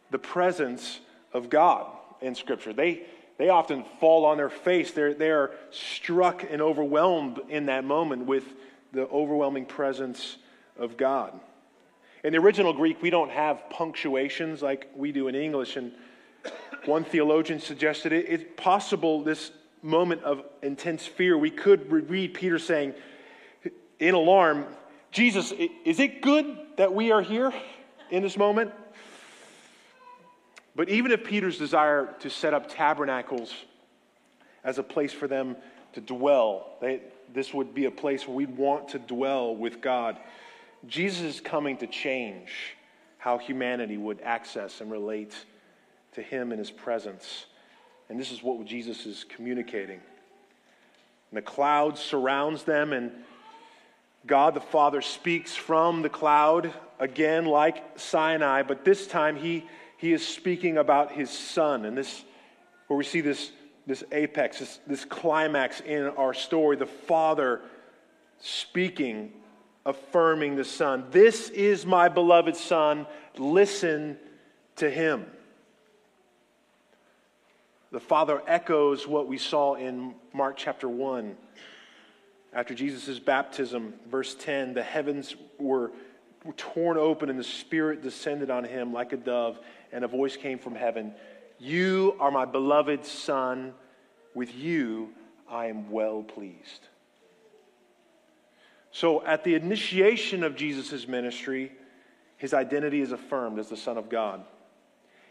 the 0.09 0.19
presence 0.19 0.99
of 1.31 1.49
God 1.49 1.87
in 2.19 2.35
Scripture? 2.35 2.73
They, 2.73 3.03
they 3.37 3.47
often 3.47 3.85
fall 4.01 4.25
on 4.25 4.35
their 4.35 4.49
face. 4.49 4.91
They're, 4.91 5.13
they 5.13 5.31
are 5.31 5.51
struck 5.69 6.43
and 6.43 6.61
overwhelmed 6.61 7.39
in 7.47 7.67
that 7.67 7.85
moment 7.85 8.25
with 8.25 8.43
the 8.91 9.07
overwhelming 9.07 9.65
presence 9.65 10.37
of 10.77 10.97
God. 10.97 11.39
In 12.23 12.33
the 12.33 12.39
original 12.39 12.73
Greek, 12.73 13.01
we 13.01 13.09
don't 13.09 13.31
have 13.31 13.69
punctuations 13.69 14.61
like 14.61 14.89
we 14.95 15.11
do 15.11 15.27
in 15.27 15.35
English. 15.35 15.75
And 15.75 15.91
one 16.85 17.03
theologian 17.03 17.59
suggested 17.59 18.11
it, 18.11 18.25
it's 18.29 18.43
possible 18.57 19.23
this 19.23 19.51
moment 19.81 20.23
of 20.23 20.43
intense 20.61 21.07
fear, 21.07 21.37
we 21.37 21.49
could 21.49 21.91
read 21.91 22.33
Peter 22.33 22.59
saying, 22.59 22.93
in 23.99 24.13
alarm, 24.13 24.65
Jesus, 25.11 25.51
is 25.85 25.99
it 25.99 26.21
good 26.21 26.57
that 26.77 26.93
we 26.93 27.11
are 27.11 27.21
here 27.21 27.51
in 28.09 28.21
this 28.21 28.37
moment? 28.37 28.71
But 30.75 30.89
even 30.89 31.11
if 31.11 31.23
Peter's 31.23 31.57
desire 31.57 32.15
to 32.19 32.29
set 32.29 32.53
up 32.53 32.69
tabernacles 32.69 33.53
as 34.63 34.77
a 34.77 34.83
place 34.83 35.11
for 35.11 35.27
them 35.27 35.57
to 35.93 36.01
dwell, 36.01 36.77
they, 36.79 37.01
this 37.33 37.53
would 37.53 37.73
be 37.73 37.85
a 37.85 37.91
place 37.91 38.27
where 38.27 38.37
we'd 38.37 38.55
want 38.55 38.89
to 38.89 38.99
dwell 38.99 39.55
with 39.55 39.81
God, 39.81 40.17
Jesus 40.87 41.21
is 41.21 41.41
coming 41.41 41.77
to 41.77 41.87
change 41.87 42.75
how 43.17 43.37
humanity 43.37 43.97
would 43.97 44.19
access 44.21 44.81
and 44.81 44.91
relate 44.91 45.35
to 46.13 46.21
him 46.21 46.51
in 46.51 46.57
his 46.57 46.71
presence. 46.71 47.45
And 48.09 48.19
this 48.19 48.31
is 48.31 48.41
what 48.41 48.65
Jesus 48.65 49.05
is 49.05 49.23
communicating. 49.23 49.99
And 51.29 51.37
the 51.37 51.41
cloud 51.41 51.97
surrounds 51.97 52.63
them, 52.63 52.93
and 52.93 53.11
God 54.25 54.53
the 54.53 54.61
Father 54.61 55.01
speaks 55.01 55.55
from 55.55 56.01
the 56.01 56.09
cloud 56.09 56.73
again, 56.99 57.45
like 57.45 57.99
Sinai, 57.99 58.63
but 58.63 58.83
this 58.83 59.07
time 59.07 59.35
he, 59.35 59.65
he 59.97 60.13
is 60.13 60.27
speaking 60.27 60.77
about 60.77 61.11
his 61.11 61.29
son. 61.29 61.85
And 61.85 61.97
this, 61.97 62.23
where 62.87 62.97
we 62.97 63.03
see 63.03 63.21
this, 63.21 63.51
this 63.87 64.03
apex, 64.11 64.59
this, 64.59 64.79
this 64.87 65.05
climax 65.05 65.79
in 65.79 66.07
our 66.17 66.33
story, 66.33 66.75
the 66.75 66.85
Father 66.85 67.61
speaking, 68.39 69.31
affirming 69.85 70.55
the 70.55 70.65
Son. 70.65 71.05
This 71.11 71.49
is 71.49 71.85
my 71.85 72.09
beloved 72.09 72.55
Son. 72.55 73.07
Listen 73.37 74.17
to 74.77 74.89
him 74.89 75.25
the 77.91 77.99
Father 77.99 78.41
echoes 78.47 79.05
what 79.05 79.27
we 79.27 79.37
saw 79.37 79.75
in 79.75 80.15
Mark 80.33 80.55
chapter 80.55 80.87
1. 80.87 81.35
After 82.53 82.73
Jesus' 82.73 83.19
baptism, 83.19 83.93
verse 84.09 84.33
10, 84.33 84.73
the 84.73 84.83
heavens 84.83 85.35
were 85.59 85.91
torn 86.55 86.97
open 86.97 87.29
and 87.29 87.37
the 87.37 87.43
Spirit 87.43 88.01
descended 88.01 88.49
on 88.49 88.63
him 88.63 88.93
like 88.93 89.11
a 89.11 89.17
dove, 89.17 89.59
and 89.91 90.05
a 90.05 90.07
voice 90.07 90.37
came 90.37 90.57
from 90.57 90.73
heaven 90.73 91.13
You 91.59 92.15
are 92.19 92.31
my 92.31 92.45
beloved 92.45 93.05
Son. 93.05 93.73
With 94.33 94.55
you 94.55 95.09
I 95.49 95.65
am 95.65 95.91
well 95.91 96.23
pleased. 96.23 96.87
So, 98.91 99.25
at 99.25 99.43
the 99.43 99.55
initiation 99.55 100.43
of 100.43 100.55
Jesus' 100.55 101.07
ministry, 101.07 101.71
his 102.37 102.53
identity 102.53 103.01
is 103.01 103.11
affirmed 103.11 103.57
as 103.59 103.69
the 103.69 103.77
Son 103.77 103.97
of 103.97 104.09
God. 104.09 104.43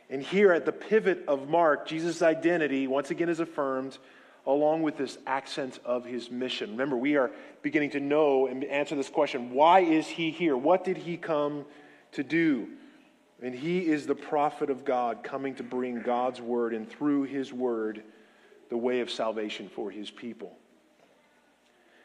And 0.09 0.23
here 0.23 0.53
at 0.53 0.65
the 0.65 0.73
pivot 0.73 1.25
of 1.29 1.49
Mark, 1.49 1.87
Jesus' 1.87 2.23
identity 2.23 2.87
once 2.87 3.11
again 3.11 3.29
is 3.29 3.41
affirmed 3.41 3.99
along 4.47 4.83
with 4.83 4.97
this 4.97 5.19
accent 5.27 5.79
of 5.85 6.05
his 6.05 6.31
mission. 6.31 6.71
Remember, 6.71 6.97
we 6.97 7.17
are 7.17 7.31
beginning 7.63 7.91
to 7.91 8.01
know 8.01 8.47
and 8.47 8.65
answer 8.65 8.97
this 8.97 9.09
question 9.09 9.53
why 9.53 9.81
is 9.81 10.07
he 10.07 10.31
here? 10.31 10.57
What 10.57 10.85
did 10.85 10.97
he 10.97 11.17
come 11.17 11.65
to 12.13 12.25
do? 12.25 12.69
And 13.43 13.55
he 13.55 13.87
is 13.87 14.07
the 14.07 14.15
prophet 14.15 14.71
of 14.71 14.85
God 14.85 15.23
coming 15.23 15.55
to 15.57 15.63
bring 15.63 16.03
God's 16.03 16.41
word 16.41 16.75
and 16.75 16.89
through 16.89 17.25
his 17.25 17.53
word 17.53 18.03
the 18.69 18.77
way 18.77 19.01
of 19.01 19.11
salvation 19.11 19.69
for 19.69 19.91
his 19.91 20.11
people. 20.11 20.57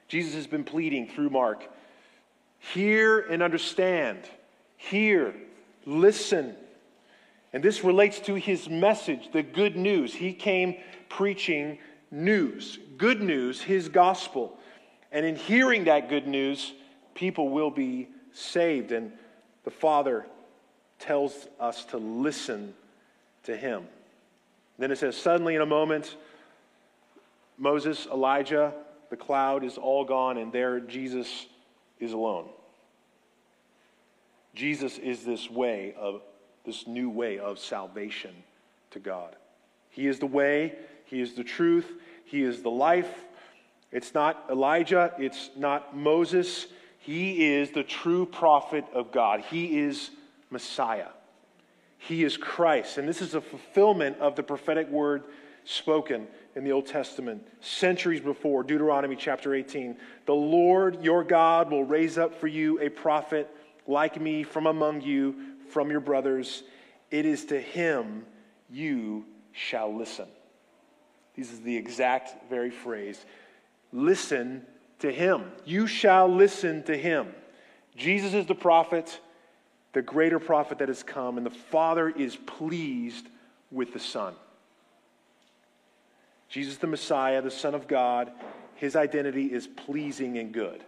Jesus 0.08 0.36
has 0.36 0.48
been 0.48 0.64
pleading 0.64 1.08
through 1.08 1.30
Mark 1.30 1.70
hear 2.60 3.20
and 3.20 3.44
understand, 3.44 4.20
hear, 4.78 5.36
listen 5.86 6.56
and 7.56 7.64
this 7.64 7.86
relates 7.86 8.20
to 8.20 8.36
his 8.36 8.68
message, 8.68 9.32
the 9.32 9.42
good 9.42 9.78
news. 9.78 10.14
He 10.14 10.34
came 10.34 10.76
preaching 11.08 11.78
news, 12.12 12.78
good 12.98 13.22
news, 13.22 13.62
his 13.62 13.88
gospel. 13.88 14.60
And 15.10 15.26
in 15.26 15.38
hearing 15.38 15.86
that 15.86 16.10
good 16.10 16.28
news, 16.28 16.74
people 17.14 17.48
will 17.48 17.72
be 17.72 18.10
saved. 18.34 18.92
And 18.92 19.14
the 19.64 19.72
Father 19.72 20.26
tells 21.00 21.48
us 21.58 21.86
to 21.86 21.98
listen 21.98 22.74
to 23.44 23.56
him. 23.56 23.88
Then 24.78 24.92
it 24.92 24.98
says, 24.98 25.16
suddenly 25.16 25.56
in 25.56 25.62
a 25.62 25.66
moment, 25.66 26.18
Moses, 27.58 28.06
Elijah, 28.12 28.74
the 29.16 29.24
cloud 29.24 29.64
is 29.64 29.78
all 29.78 30.04
gone, 30.04 30.38
and 30.38 30.52
there 30.52 30.82
Jesus 30.82 31.46
is 32.02 32.12
alone. 32.12 32.50
Jesus 34.54 34.98
is 34.98 35.24
this 35.24 35.50
way 35.50 35.96
of 35.98 36.22
this 36.66 36.86
new 36.86 37.10
way 37.10 37.40
of 37.40 37.58
salvation 37.58 38.36
to 38.92 39.00
God. 39.00 39.38
He 39.90 40.08
is 40.08 40.20
the 40.20 40.26
way, 40.26 40.76
He 41.06 41.22
is 41.22 41.34
the 41.34 41.46
truth, 41.46 41.90
He 42.26 42.44
is 42.44 42.62
the 42.62 42.70
life. 42.70 43.10
It's 43.90 44.14
not 44.14 44.48
Elijah, 44.50 45.14
it's 45.18 45.50
not 45.56 45.96
Moses. 45.96 46.68
He 47.00 47.54
is 47.54 47.72
the 47.72 47.84
true 47.84 48.26
prophet 48.26 48.84
of 48.94 49.14
God. 49.14 49.40
He 49.40 49.80
is 49.80 50.10
Messiah. 50.50 51.08
He 52.00 52.26
is 52.26 52.36
Christ. 52.36 52.98
And 52.98 53.08
this 53.08 53.22
is 53.22 53.34
a 53.34 53.40
fulfillment 53.40 54.18
of 54.20 54.36
the 54.36 54.44
prophetic 54.44 54.90
word 54.90 55.24
spoken 55.64 56.28
in 56.56 56.64
the 56.64 56.72
Old 56.72 56.88
Testament 56.88 57.46
centuries 57.60 58.22
before, 58.22 58.64
Deuteronomy 58.64 59.16
chapter 59.16 59.54
18. 59.54 59.98
The 60.26 60.34
Lord 60.34 61.04
your 61.04 61.24
God 61.24 61.70
will 61.70 61.84
raise 61.84 62.18
up 62.18 62.34
for 62.40 62.48
you 62.48 62.80
a 62.80 62.90
prophet 62.90 63.50
like 63.88 64.20
me 64.20 64.44
from 64.44 64.66
among 64.66 65.02
you 65.02 65.36
from 65.70 65.92
your 65.92 66.00
brothers. 66.00 66.64
It 67.12 67.26
is 67.26 67.46
to 67.46 67.60
him 67.60 68.26
you 68.70 69.26
shall 69.52 69.96
listen. 69.96 70.28
This 71.36 71.52
is 71.52 71.62
the 71.62 71.76
exact 71.76 72.50
very 72.50 72.72
phrase. 72.72 73.26
Listen 73.92 74.66
to 75.00 75.12
him. 75.12 75.52
You 75.66 75.88
shall 75.88 76.34
listen 76.34 76.84
to 76.84 76.98
him. 76.98 77.34
Jesus 77.96 78.34
is 78.34 78.46
the 78.46 78.56
prophet, 78.56 79.20
the 79.94 80.02
greater 80.02 80.40
prophet 80.40 80.80
that 80.80 80.88
has 80.88 81.04
come, 81.04 81.38
and 81.38 81.46
the 81.46 81.52
Father 81.52 82.10
is 82.10 82.36
pleased 82.36 83.28
with 83.72 83.94
the 83.94 84.00
Son. 84.00 84.34
Jesus 86.50 86.78
the 86.78 86.88
Messiah, 86.88 87.42
the 87.42 87.52
Son 87.52 87.76
of 87.76 87.88
God, 87.88 88.32
his 88.76 88.96
identity 88.96 89.46
is 89.46 89.68
pleasing 89.68 90.38
and 90.38 90.52
good. 90.54 90.84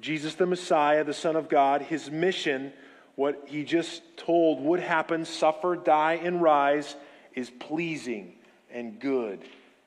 Jesus 0.00 0.34
the 0.34 0.46
Messiah, 0.46 1.04
the 1.04 1.14
Son 1.14 1.36
of 1.36 1.48
God, 1.48 1.82
his 1.82 2.10
mission, 2.10 2.72
what 3.14 3.44
he 3.46 3.64
just 3.64 4.02
told 4.16 4.60
would 4.62 4.80
happen, 4.80 5.24
suffer, 5.24 5.76
die, 5.76 6.20
and 6.22 6.42
rise, 6.42 6.96
is 7.34 7.50
pleasing 7.50 8.34
and 8.72 8.98
good 8.98 9.40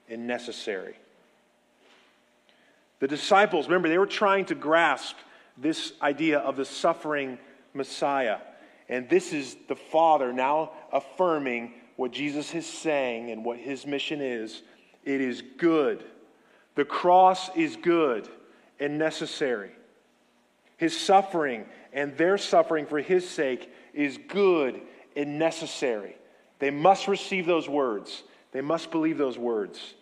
and 0.09 0.27
necessary. 0.27 0.95
The 2.99 3.07
disciples, 3.07 3.67
remember, 3.67 3.89
they 3.89 3.97
were 3.97 4.05
trying 4.05 4.45
to 4.45 4.55
grasp 4.55 5.15
this 5.57 5.93
idea 6.01 6.39
of 6.39 6.55
the 6.55 6.65
suffering 6.65 7.37
Messiah. 7.73 8.37
And 8.87 9.09
this 9.09 9.33
is 9.33 9.55
the 9.67 9.75
Father 9.75 10.31
now 10.31 10.71
affirming 10.91 11.73
what 11.95 12.11
Jesus 12.11 12.53
is 12.53 12.65
saying 12.65 13.31
and 13.31 13.45
what 13.45 13.57
his 13.57 13.85
mission 13.85 14.21
is. 14.21 14.61
It 15.03 15.21
is 15.21 15.41
good. 15.57 16.03
The 16.75 16.85
cross 16.85 17.49
is 17.55 17.75
good 17.75 18.27
and 18.79 18.97
necessary. 18.97 19.71
His 20.77 20.97
suffering 20.97 21.65
and 21.93 22.17
their 22.17 22.37
suffering 22.37 22.85
for 22.85 22.99
his 22.99 23.27
sake 23.27 23.71
is 23.93 24.19
good 24.27 24.81
and 25.15 25.39
necessary. 25.39 26.15
They 26.59 26.71
must 26.71 27.07
receive 27.07 27.45
those 27.45 27.69
words, 27.69 28.23
they 28.51 28.61
must 28.61 28.91
believe 28.91 29.17
those 29.17 29.37
words. 29.37 29.93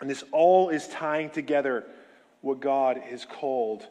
And 0.00 0.10
this 0.10 0.24
all 0.32 0.70
is 0.70 0.88
tying 0.88 1.30
together 1.30 1.84
what 2.40 2.60
God 2.60 2.96
has 2.96 3.24
called 3.24 3.86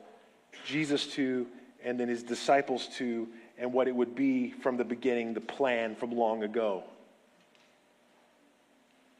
Jesus 0.65 1.07
to 1.13 1.47
and 1.83 1.99
then 1.99 2.07
his 2.07 2.23
disciples 2.23 2.87
to, 2.97 3.27
and 3.57 3.71
what 3.73 3.87
it 3.87 3.95
would 3.95 4.15
be 4.15 4.51
from 4.51 4.77
the 4.77 4.83
beginning, 4.83 5.33
the 5.33 5.41
plan 5.41 5.95
from 5.95 6.11
long 6.11 6.43
ago. 6.43 6.83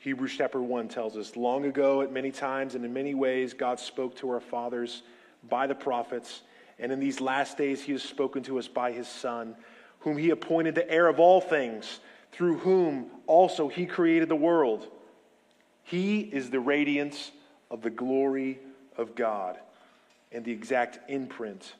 Hebrews 0.03 0.35
chapter 0.37 0.61
1 0.61 0.89
tells 0.89 1.15
us 1.15 1.37
long 1.37 1.63
ago, 1.63 2.01
at 2.01 2.11
many 2.11 2.29
times 2.29 2.75
and 2.75 2.83
in 2.83 2.91
many 2.91 3.15
ways, 3.15 3.53
God 3.53 3.79
spoke 3.79 4.17
to 4.17 4.29
our 4.31 4.41
fathers 4.41 5.01
by 5.47 5.65
the 5.65 5.75
prophets. 5.75 6.41
And 6.77 6.91
in 6.91 6.99
these 6.99 7.21
last 7.21 7.57
days, 7.57 7.81
he 7.81 7.93
has 7.93 8.03
spoken 8.03 8.43
to 8.43 8.59
us 8.59 8.67
by 8.67 8.91
his 8.91 9.07
Son, 9.07 9.55
whom 9.99 10.17
he 10.17 10.31
appointed 10.31 10.75
the 10.75 10.91
heir 10.91 11.07
of 11.07 11.21
all 11.21 11.39
things, 11.39 12.01
through 12.33 12.57
whom 12.57 13.11
also 13.27 13.69
he 13.69 13.85
created 13.85 14.27
the 14.27 14.35
world. 14.35 14.85
He 15.83 16.19
is 16.19 16.49
the 16.49 16.59
radiance 16.59 17.31
of 17.71 17.81
the 17.81 17.89
glory 17.89 18.59
of 18.97 19.15
God 19.15 19.57
and 20.33 20.43
the 20.43 20.51
exact 20.51 20.99
imprint 21.09 21.75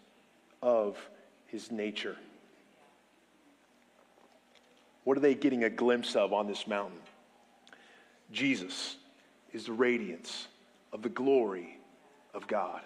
of 0.62 0.97
his 1.47 1.71
nature. 1.71 2.15
What 5.03 5.17
are 5.17 5.21
they 5.21 5.36
getting 5.36 5.65
a 5.65 5.69
glimpse 5.69 6.15
of 6.15 6.31
on 6.31 6.47
this 6.47 6.65
mountain? 6.67 6.99
Jesus 8.34 8.98
is 9.54 9.67
the 9.67 9.72
radiance 9.72 10.48
of 10.91 11.02
the 11.02 11.10
glory 11.10 11.78
of 12.34 12.48
God. 12.48 12.82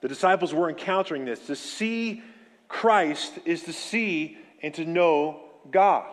The 0.00 0.08
disciples 0.08 0.54
were 0.54 0.68
encountering 0.68 1.24
this. 1.24 1.46
To 1.48 1.56
see 1.56 2.22
Christ 2.68 3.38
is 3.44 3.64
to 3.64 3.72
see 3.72 4.38
and 4.62 4.72
to 4.74 4.84
know 4.84 5.40
God. 5.70 6.06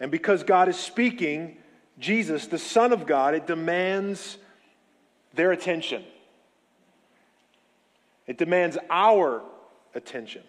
And 0.00 0.10
because 0.10 0.42
God 0.42 0.68
is 0.68 0.76
speaking, 0.76 1.56
Jesus, 1.98 2.46
the 2.46 2.58
Son 2.58 2.92
of 2.92 3.06
God, 3.06 3.34
it 3.34 3.46
demands 3.46 4.38
their 5.34 5.52
attention. 5.52 6.04
It 8.26 8.38
demands 8.38 8.78
our 8.90 9.42
attention. 9.94 10.42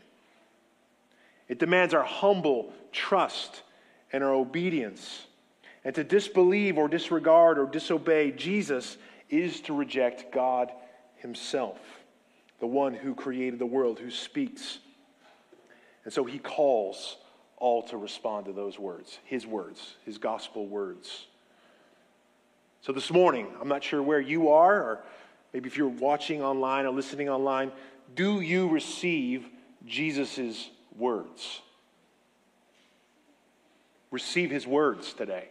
It 1.47 1.59
demands 1.59 1.93
our 1.93 2.03
humble 2.03 2.71
trust 2.91 3.63
and 4.11 4.23
our 4.23 4.33
obedience. 4.33 5.25
And 5.83 5.95
to 5.95 6.03
disbelieve 6.03 6.77
or 6.77 6.87
disregard 6.87 7.57
or 7.57 7.65
disobey 7.65 8.31
Jesus 8.31 8.97
is 9.29 9.61
to 9.61 9.73
reject 9.73 10.31
God 10.31 10.71
Himself, 11.17 11.79
the 12.59 12.67
one 12.67 12.93
who 12.93 13.15
created 13.15 13.59
the 13.59 13.65
world, 13.65 13.99
who 13.99 14.11
speaks. 14.11 14.79
And 16.03 16.13
so 16.13 16.23
He 16.23 16.39
calls 16.39 17.17
all 17.57 17.83
to 17.83 17.97
respond 17.97 18.45
to 18.45 18.53
those 18.53 18.79
words, 18.79 19.19
His 19.25 19.45
words, 19.45 19.95
His 20.05 20.17
gospel 20.17 20.67
words. 20.67 21.27
So 22.81 22.93
this 22.93 23.11
morning, 23.11 23.47
I'm 23.61 23.67
not 23.67 23.83
sure 23.83 24.01
where 24.01 24.21
you 24.21 24.49
are, 24.49 24.81
or 24.81 25.03
maybe 25.53 25.67
if 25.67 25.77
you're 25.77 25.87
watching 25.87 26.41
online 26.41 26.85
or 26.85 26.91
listening 26.91 27.29
online, 27.29 27.71
do 28.15 28.39
you 28.41 28.69
receive 28.69 29.47
Jesus' 29.85 30.69
words? 30.97 31.61
Receive 34.11 34.49
his 34.49 34.65
words 34.65 35.13
today. 35.13 35.49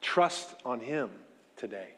Trust 0.00 0.54
on 0.64 0.80
him 0.80 1.10
today. 1.56 1.88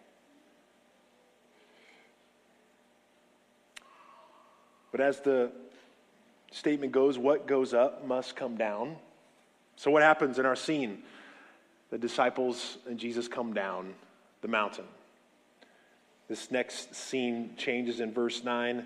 But 4.90 5.00
as 5.00 5.20
the 5.20 5.50
statement 6.50 6.92
goes, 6.92 7.16
what 7.18 7.46
goes 7.46 7.72
up 7.72 8.06
must 8.06 8.36
come 8.36 8.56
down. 8.56 8.96
So, 9.76 9.90
what 9.90 10.02
happens 10.02 10.38
in 10.38 10.44
our 10.44 10.56
scene? 10.56 11.02
The 11.90 11.98
disciples 11.98 12.78
and 12.86 12.98
Jesus 12.98 13.26
come 13.26 13.54
down 13.54 13.94
the 14.42 14.48
mountain. 14.48 14.84
This 16.28 16.50
next 16.50 16.94
scene 16.94 17.50
changes 17.56 18.00
in 18.00 18.12
verse 18.12 18.44
9. 18.44 18.76
You 18.76 18.82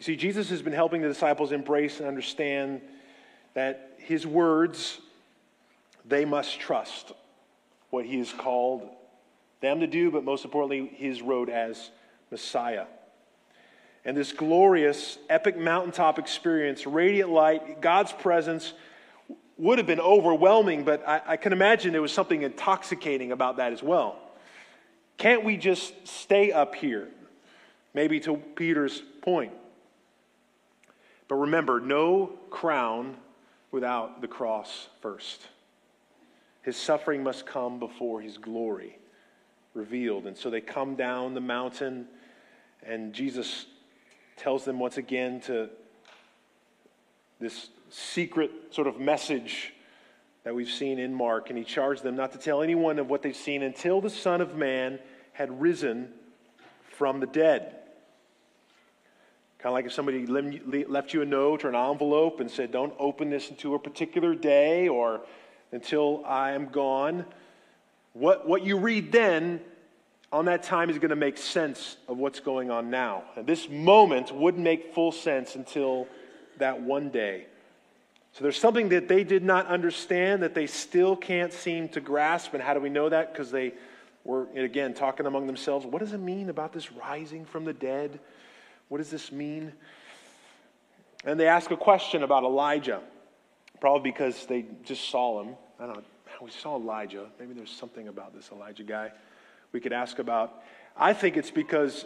see, 0.00 0.16
Jesus 0.16 0.50
has 0.50 0.62
been 0.62 0.72
helping 0.72 1.00
the 1.00 1.08
disciples 1.08 1.52
embrace 1.52 1.98
and 1.98 2.08
understand 2.08 2.82
that 3.54 3.95
his 4.06 4.24
words, 4.24 5.00
they 6.04 6.24
must 6.24 6.60
trust 6.60 7.10
what 7.90 8.04
he 8.04 8.18
has 8.18 8.32
called 8.32 8.88
them 9.60 9.80
to 9.80 9.88
do, 9.88 10.12
but 10.12 10.22
most 10.22 10.44
importantly, 10.44 10.86
his 10.94 11.22
road 11.22 11.50
as 11.50 11.90
Messiah. 12.30 12.84
And 14.04 14.16
this 14.16 14.32
glorious, 14.32 15.18
epic 15.28 15.58
mountaintop 15.58 16.20
experience, 16.20 16.86
radiant 16.86 17.30
light, 17.30 17.80
God's 17.80 18.12
presence, 18.12 18.74
would 19.58 19.78
have 19.78 19.88
been 19.88 20.00
overwhelming, 20.00 20.84
but 20.84 21.02
I, 21.06 21.22
I, 21.26 21.36
can 21.36 21.52
imagine 21.52 21.90
there 21.90 22.00
was 22.02 22.12
something 22.12 22.42
intoxicating 22.42 23.32
about 23.32 23.56
that 23.56 23.72
as 23.72 23.82
well. 23.82 24.20
Can't 25.16 25.42
we 25.42 25.56
just 25.56 26.06
stay 26.06 26.52
up 26.52 26.76
here? 26.76 27.08
Maybe 27.92 28.20
to 28.20 28.36
Peter's 28.36 29.02
point. 29.22 29.52
But 31.26 31.36
remember, 31.36 31.80
no 31.80 32.38
crown 32.50 33.16
without 33.70 34.20
the 34.20 34.28
cross 34.28 34.88
first. 35.00 35.48
His 36.62 36.76
suffering 36.76 37.22
must 37.22 37.46
come 37.46 37.78
before 37.78 38.20
his 38.20 38.38
glory 38.38 38.98
revealed. 39.74 40.26
And 40.26 40.36
so 40.36 40.50
they 40.50 40.60
come 40.60 40.96
down 40.96 41.34
the 41.34 41.40
mountain, 41.40 42.06
and 42.84 43.12
Jesus 43.12 43.66
tells 44.36 44.64
them 44.64 44.78
once 44.78 44.96
again 44.96 45.40
to 45.42 45.68
this 47.38 47.68
secret 47.90 48.50
sort 48.70 48.86
of 48.86 48.98
message 48.98 49.72
that 50.44 50.54
we've 50.54 50.70
seen 50.70 50.98
in 50.98 51.12
Mark, 51.12 51.50
and 51.50 51.58
he 51.58 51.64
charged 51.64 52.02
them 52.02 52.16
not 52.16 52.32
to 52.32 52.38
tell 52.38 52.62
anyone 52.62 52.98
of 52.98 53.10
what 53.10 53.22
they've 53.22 53.36
seen 53.36 53.62
until 53.62 54.00
the 54.00 54.10
Son 54.10 54.40
of 54.40 54.56
Man 54.56 54.98
had 55.32 55.60
risen 55.60 56.12
from 56.96 57.20
the 57.20 57.26
dead. 57.26 57.74
Kind 59.58 59.70
of 59.70 59.72
like 59.72 59.86
if 59.86 59.92
somebody 59.92 60.26
left 60.26 61.14
you 61.14 61.22
a 61.22 61.26
note 61.26 61.64
or 61.64 61.68
an 61.70 61.74
envelope 61.74 62.40
and 62.40 62.50
said, 62.50 62.70
Don't 62.72 62.94
open 62.98 63.30
this 63.30 63.50
until 63.50 63.74
a 63.74 63.78
particular 63.78 64.34
day 64.34 64.88
or 64.88 65.22
until 65.72 66.22
I 66.26 66.52
am 66.52 66.68
gone. 66.68 67.24
What, 68.12 68.46
what 68.46 68.64
you 68.64 68.78
read 68.78 69.12
then 69.12 69.60
on 70.32 70.46
that 70.46 70.62
time 70.62 70.90
is 70.90 70.98
going 70.98 71.10
to 71.10 71.16
make 71.16 71.38
sense 71.38 71.96
of 72.08 72.18
what's 72.18 72.40
going 72.40 72.70
on 72.70 72.90
now. 72.90 73.24
And 73.36 73.46
this 73.46 73.68
moment 73.68 74.32
wouldn't 74.34 74.62
make 74.62 74.94
full 74.94 75.12
sense 75.12 75.54
until 75.54 76.06
that 76.58 76.80
one 76.80 77.10
day. 77.10 77.46
So 78.32 78.42
there's 78.42 78.58
something 78.58 78.90
that 78.90 79.08
they 79.08 79.24
did 79.24 79.42
not 79.42 79.66
understand 79.66 80.42
that 80.42 80.54
they 80.54 80.66
still 80.66 81.16
can't 81.16 81.52
seem 81.52 81.88
to 81.90 82.00
grasp. 82.00 82.52
And 82.52 82.62
how 82.62 82.74
do 82.74 82.80
we 82.80 82.90
know 82.90 83.08
that? 83.08 83.32
Because 83.32 83.50
they 83.50 83.72
were, 84.24 84.46
again, 84.54 84.92
talking 84.92 85.24
among 85.24 85.46
themselves. 85.46 85.86
What 85.86 86.00
does 86.00 86.12
it 86.12 86.20
mean 86.20 86.50
about 86.50 86.72
this 86.72 86.92
rising 86.92 87.46
from 87.46 87.64
the 87.64 87.72
dead? 87.72 88.18
What 88.88 88.98
does 88.98 89.10
this 89.10 89.32
mean? 89.32 89.72
And 91.24 91.40
they 91.40 91.48
ask 91.48 91.70
a 91.70 91.76
question 91.76 92.22
about 92.22 92.44
Elijah, 92.44 93.00
probably 93.80 94.10
because 94.10 94.46
they 94.46 94.66
just 94.84 95.08
saw 95.10 95.42
him. 95.42 95.56
I 95.80 95.86
don't 95.86 95.96
know. 95.96 96.02
We 96.40 96.50
saw 96.50 96.76
Elijah. 96.76 97.26
Maybe 97.40 97.54
there's 97.54 97.70
something 97.70 98.08
about 98.08 98.34
this 98.34 98.50
Elijah 98.52 98.82
guy 98.82 99.10
we 99.72 99.80
could 99.80 99.92
ask 99.92 100.18
about. 100.18 100.62
I 100.96 101.12
think 101.12 101.36
it's 101.36 101.50
because 101.50 102.04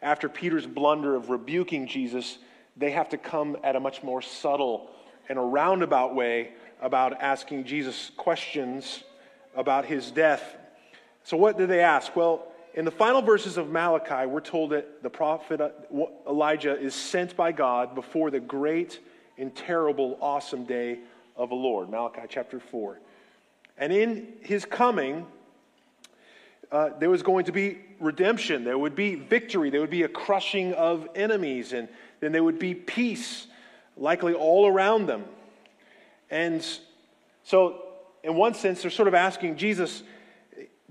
after 0.00 0.28
Peter's 0.28 0.66
blunder 0.66 1.14
of 1.14 1.28
rebuking 1.28 1.86
Jesus, 1.86 2.38
they 2.76 2.92
have 2.92 3.08
to 3.10 3.18
come 3.18 3.56
at 3.64 3.76
a 3.76 3.80
much 3.80 4.02
more 4.02 4.22
subtle 4.22 4.90
and 5.28 5.38
a 5.38 5.42
roundabout 5.42 6.14
way 6.14 6.52
about 6.80 7.20
asking 7.20 7.64
Jesus 7.64 8.10
questions 8.16 9.02
about 9.56 9.84
his 9.84 10.10
death. 10.10 10.56
So, 11.22 11.36
what 11.36 11.56
did 11.56 11.68
they 11.68 11.80
ask? 11.80 12.14
Well, 12.14 12.46
in 12.74 12.84
the 12.84 12.90
final 12.90 13.22
verses 13.22 13.56
of 13.56 13.70
Malachi, 13.70 14.26
we're 14.26 14.40
told 14.40 14.70
that 14.70 15.02
the 15.02 15.10
prophet 15.10 15.60
uh, 15.60 15.70
Elijah 16.28 16.76
is 16.76 16.92
sent 16.94 17.36
by 17.36 17.52
God 17.52 17.94
before 17.94 18.30
the 18.30 18.40
great 18.40 18.98
and 19.38 19.54
terrible, 19.54 20.18
awesome 20.20 20.64
day 20.64 20.98
of 21.36 21.50
the 21.50 21.54
Lord. 21.54 21.88
Malachi 21.88 22.22
chapter 22.28 22.58
4. 22.58 22.98
And 23.78 23.92
in 23.92 24.34
his 24.40 24.64
coming, 24.64 25.26
uh, 26.72 26.90
there 26.98 27.10
was 27.10 27.22
going 27.22 27.44
to 27.44 27.52
be 27.52 27.78
redemption, 28.00 28.64
there 28.64 28.78
would 28.78 28.96
be 28.96 29.14
victory, 29.14 29.70
there 29.70 29.80
would 29.80 29.90
be 29.90 30.02
a 30.02 30.08
crushing 30.08 30.72
of 30.74 31.08
enemies, 31.14 31.72
and 31.72 31.88
then 32.18 32.32
there 32.32 32.42
would 32.42 32.58
be 32.58 32.74
peace, 32.74 33.46
likely 33.96 34.34
all 34.34 34.66
around 34.66 35.06
them. 35.06 35.24
And 36.28 36.66
so, 37.44 37.82
in 38.24 38.34
one 38.34 38.54
sense, 38.54 38.82
they're 38.82 38.90
sort 38.90 39.06
of 39.06 39.14
asking 39.14 39.56
Jesus, 39.56 40.02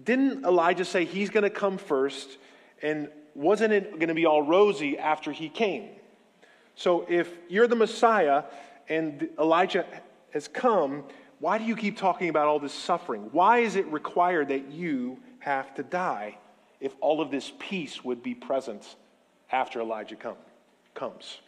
didn't 0.01 0.45
Elijah 0.45 0.85
say 0.85 1.05
he's 1.05 1.29
going 1.29 1.43
to 1.43 1.49
come 1.49 1.77
first? 1.77 2.37
And 2.81 3.09
wasn't 3.35 3.73
it 3.73 3.91
going 3.93 4.09
to 4.09 4.13
be 4.13 4.25
all 4.25 4.41
rosy 4.41 4.97
after 4.97 5.31
he 5.31 5.49
came? 5.49 5.89
So, 6.75 7.05
if 7.07 7.29
you're 7.49 7.67
the 7.67 7.75
Messiah 7.75 8.43
and 8.89 9.29
Elijah 9.39 9.85
has 10.31 10.47
come, 10.47 11.03
why 11.39 11.57
do 11.57 11.65
you 11.65 11.75
keep 11.75 11.97
talking 11.97 12.29
about 12.29 12.47
all 12.47 12.59
this 12.59 12.73
suffering? 12.73 13.29
Why 13.31 13.59
is 13.59 13.75
it 13.75 13.85
required 13.87 14.47
that 14.47 14.71
you 14.71 15.19
have 15.39 15.75
to 15.75 15.83
die 15.83 16.37
if 16.79 16.95
all 16.99 17.21
of 17.21 17.31
this 17.31 17.51
peace 17.59 18.03
would 18.03 18.23
be 18.23 18.33
present 18.33 18.95
after 19.51 19.79
Elijah 19.81 20.15
come, 20.15 20.37
comes? 20.95 21.39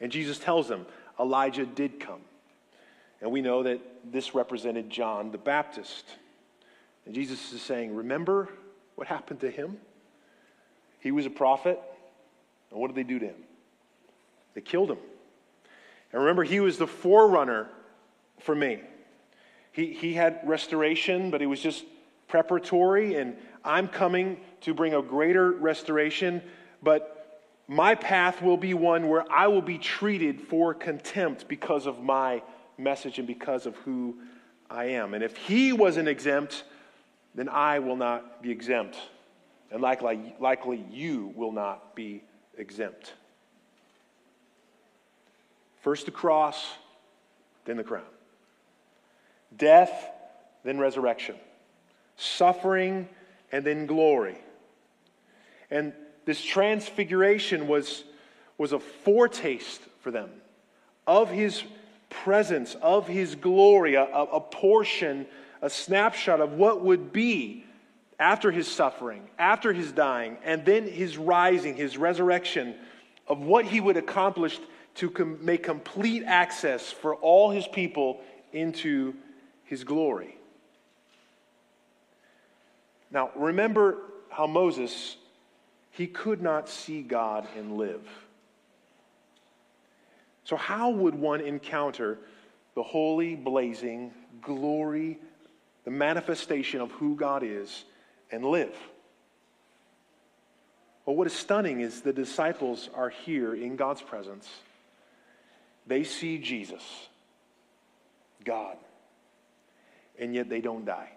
And 0.00 0.12
Jesus 0.12 0.38
tells 0.38 0.68
them 0.68 0.86
Elijah 1.18 1.66
did 1.66 1.98
come. 2.00 2.20
And 3.20 3.30
we 3.30 3.42
know 3.42 3.62
that 3.64 3.80
this 4.10 4.34
represented 4.34 4.88
John 4.88 5.30
the 5.30 5.38
Baptist. 5.38 6.04
And 7.10 7.14
Jesus 7.16 7.52
is 7.52 7.60
saying, 7.60 7.92
Remember 7.92 8.48
what 8.94 9.08
happened 9.08 9.40
to 9.40 9.50
him? 9.50 9.78
He 11.00 11.10
was 11.10 11.26
a 11.26 11.30
prophet. 11.30 11.80
And 12.70 12.78
what 12.78 12.86
did 12.86 12.94
they 12.94 13.02
do 13.02 13.18
to 13.18 13.26
him? 13.26 13.34
They 14.54 14.60
killed 14.60 14.92
him. 14.92 14.98
And 16.12 16.20
remember, 16.20 16.44
he 16.44 16.60
was 16.60 16.78
the 16.78 16.86
forerunner 16.86 17.66
for 18.38 18.54
me. 18.54 18.82
He, 19.72 19.92
he 19.92 20.14
had 20.14 20.38
restoration, 20.44 21.32
but 21.32 21.42
it 21.42 21.46
was 21.46 21.60
just 21.60 21.84
preparatory, 22.28 23.16
and 23.16 23.36
I'm 23.64 23.88
coming 23.88 24.38
to 24.60 24.72
bring 24.72 24.94
a 24.94 25.02
greater 25.02 25.50
restoration. 25.50 26.40
But 26.80 27.42
my 27.66 27.96
path 27.96 28.40
will 28.40 28.56
be 28.56 28.72
one 28.72 29.08
where 29.08 29.24
I 29.32 29.48
will 29.48 29.62
be 29.62 29.78
treated 29.78 30.42
for 30.42 30.74
contempt 30.74 31.48
because 31.48 31.86
of 31.86 32.04
my 32.04 32.44
message 32.78 33.18
and 33.18 33.26
because 33.26 33.66
of 33.66 33.74
who 33.78 34.18
I 34.70 34.84
am. 34.84 35.12
And 35.14 35.24
if 35.24 35.36
he 35.36 35.72
wasn't 35.72 36.06
exempt, 36.06 36.62
then 37.34 37.48
I 37.48 37.78
will 37.78 37.96
not 37.96 38.42
be 38.42 38.50
exempt. 38.50 38.96
And 39.70 39.80
likely, 39.80 40.34
likely 40.40 40.84
you 40.90 41.32
will 41.36 41.52
not 41.52 41.94
be 41.94 42.22
exempt. 42.56 43.14
First 45.82 46.06
the 46.06 46.12
cross, 46.12 46.64
then 47.64 47.76
the 47.76 47.84
crown. 47.84 48.02
Death, 49.56 49.92
then 50.64 50.78
resurrection. 50.78 51.36
Suffering, 52.16 53.08
and 53.52 53.64
then 53.64 53.86
glory. 53.86 54.38
And 55.70 55.92
this 56.26 56.42
transfiguration 56.42 57.66
was, 57.66 58.04
was 58.58 58.72
a 58.72 58.78
foretaste 58.78 59.80
for 60.00 60.10
them 60.10 60.30
of 61.06 61.30
his 61.30 61.62
presence, 62.08 62.76
of 62.82 63.08
his 63.08 63.34
glory, 63.34 63.94
a, 63.94 64.04
a 64.04 64.40
portion, 64.40 65.26
a 65.62 65.70
snapshot 65.70 66.40
of 66.40 66.52
what 66.52 66.82
would 66.82 67.12
be 67.12 67.64
after 68.18 68.50
his 68.50 68.68
suffering, 68.68 69.28
after 69.38 69.72
his 69.72 69.92
dying, 69.92 70.36
and 70.44 70.64
then 70.64 70.86
his 70.86 71.16
rising, 71.16 71.74
his 71.74 71.96
resurrection, 71.96 72.74
of 73.26 73.40
what 73.40 73.64
he 73.64 73.80
would 73.80 73.96
accomplish 73.96 74.58
to 74.96 75.10
com- 75.10 75.38
make 75.44 75.62
complete 75.62 76.22
access 76.24 76.90
for 76.90 77.14
all 77.16 77.50
his 77.50 77.66
people 77.66 78.20
into 78.52 79.14
his 79.64 79.84
glory. 79.84 80.36
Now, 83.10 83.30
remember 83.34 83.98
how 84.28 84.46
Moses, 84.46 85.16
he 85.90 86.06
could 86.06 86.42
not 86.42 86.68
see 86.68 87.02
God 87.02 87.46
and 87.56 87.76
live. 87.76 88.06
So, 90.44 90.56
how 90.56 90.90
would 90.90 91.14
one 91.14 91.40
encounter 91.40 92.18
the 92.74 92.82
holy, 92.82 93.34
blazing 93.34 94.12
glory, 94.42 95.18
the 95.84 95.90
manifestation 95.90 96.80
of 96.80 96.90
who 96.92 97.16
God 97.16 97.42
is, 97.42 97.84
and 98.30 98.44
live? 98.44 98.74
Well, 101.04 101.16
what 101.16 101.26
is 101.26 101.32
stunning 101.32 101.80
is 101.80 102.02
the 102.02 102.12
disciples 102.12 102.88
are 102.94 103.08
here 103.08 103.54
in 103.54 103.76
God's 103.76 104.02
presence. 104.02 104.48
They 105.86 106.04
see 106.04 106.38
Jesus, 106.38 107.08
God, 108.44 108.76
and 110.18 110.34
yet 110.34 110.48
they 110.48 110.60
don't 110.60 110.84
die. 110.84 111.10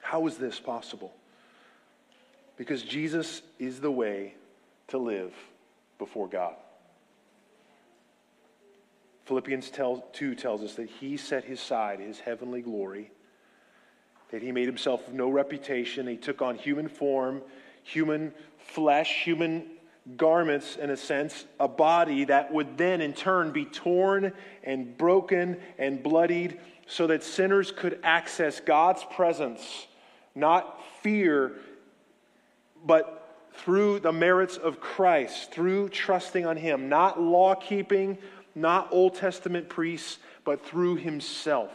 How 0.00 0.26
is 0.26 0.36
this 0.36 0.60
possible? 0.60 1.12
Because 2.56 2.82
Jesus 2.82 3.42
is 3.58 3.80
the 3.80 3.90
way 3.90 4.34
to 4.88 4.98
live 4.98 5.32
before 5.98 6.28
God. 6.28 6.54
Philippians 9.28 9.68
tell, 9.68 10.06
2 10.14 10.34
tells 10.34 10.62
us 10.62 10.74
that 10.76 10.88
he 10.88 11.18
set 11.18 11.44
his 11.44 11.60
side 11.60 12.00
his 12.00 12.18
heavenly 12.18 12.62
glory, 12.62 13.10
that 14.30 14.40
he 14.40 14.52
made 14.52 14.64
himself 14.64 15.06
of 15.06 15.12
no 15.12 15.28
reputation. 15.28 16.06
He 16.06 16.16
took 16.16 16.40
on 16.40 16.56
human 16.56 16.88
form, 16.88 17.42
human 17.82 18.32
flesh, 18.56 19.24
human 19.24 19.66
garments, 20.16 20.76
in 20.76 20.88
a 20.88 20.96
sense, 20.96 21.44
a 21.60 21.68
body 21.68 22.24
that 22.24 22.50
would 22.54 22.78
then 22.78 23.02
in 23.02 23.12
turn 23.12 23.52
be 23.52 23.66
torn 23.66 24.32
and 24.64 24.96
broken 24.96 25.58
and 25.76 26.02
bloodied 26.02 26.58
so 26.86 27.06
that 27.08 27.22
sinners 27.22 27.70
could 27.70 28.00
access 28.02 28.60
God's 28.60 29.04
presence, 29.10 29.88
not 30.34 30.82
fear, 31.02 31.52
but 32.82 33.18
through 33.52 33.98
the 33.98 34.12
merits 34.12 34.56
of 34.56 34.80
Christ, 34.80 35.50
through 35.50 35.90
trusting 35.90 36.46
on 36.46 36.56
Him, 36.56 36.88
not 36.88 37.20
law 37.20 37.54
keeping 37.54 38.16
not 38.60 38.88
Old 38.92 39.14
Testament 39.14 39.68
priests, 39.68 40.18
but 40.44 40.64
through 40.64 40.96
himself, 40.96 41.70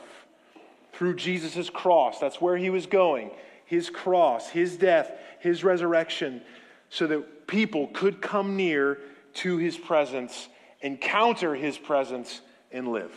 through 0.93 1.15
Jesus' 1.15 1.69
cross. 1.69 2.19
That's 2.19 2.41
where 2.41 2.57
he 2.57 2.69
was 2.69 2.85
going. 2.85 3.31
His 3.65 3.89
cross, 3.89 4.49
his 4.49 4.77
death, 4.77 5.11
his 5.39 5.63
resurrection, 5.63 6.41
so 6.89 7.07
that 7.07 7.47
people 7.47 7.87
could 7.87 8.21
come 8.21 8.55
near 8.55 8.99
to 9.35 9.57
his 9.57 9.77
presence, 9.77 10.47
encounter 10.81 11.55
his 11.55 11.77
presence, 11.77 12.41
and 12.71 12.87
live. 12.87 13.13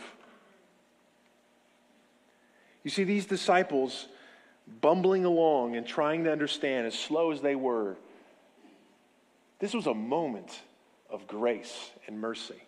You 2.83 2.91
see, 2.91 3.03
these 3.03 3.25
disciples 3.25 4.07
bumbling 4.81 5.25
along 5.25 5.75
and 5.75 5.85
trying 5.85 6.23
to 6.25 6.31
understand, 6.31 6.87
as 6.87 6.97
slow 6.97 7.31
as 7.31 7.41
they 7.41 7.55
were, 7.55 7.97
this 9.59 9.73
was 9.73 9.87
a 9.87 9.93
moment 9.93 10.61
of 11.09 11.27
grace 11.27 11.91
and 12.07 12.19
mercy. 12.19 12.61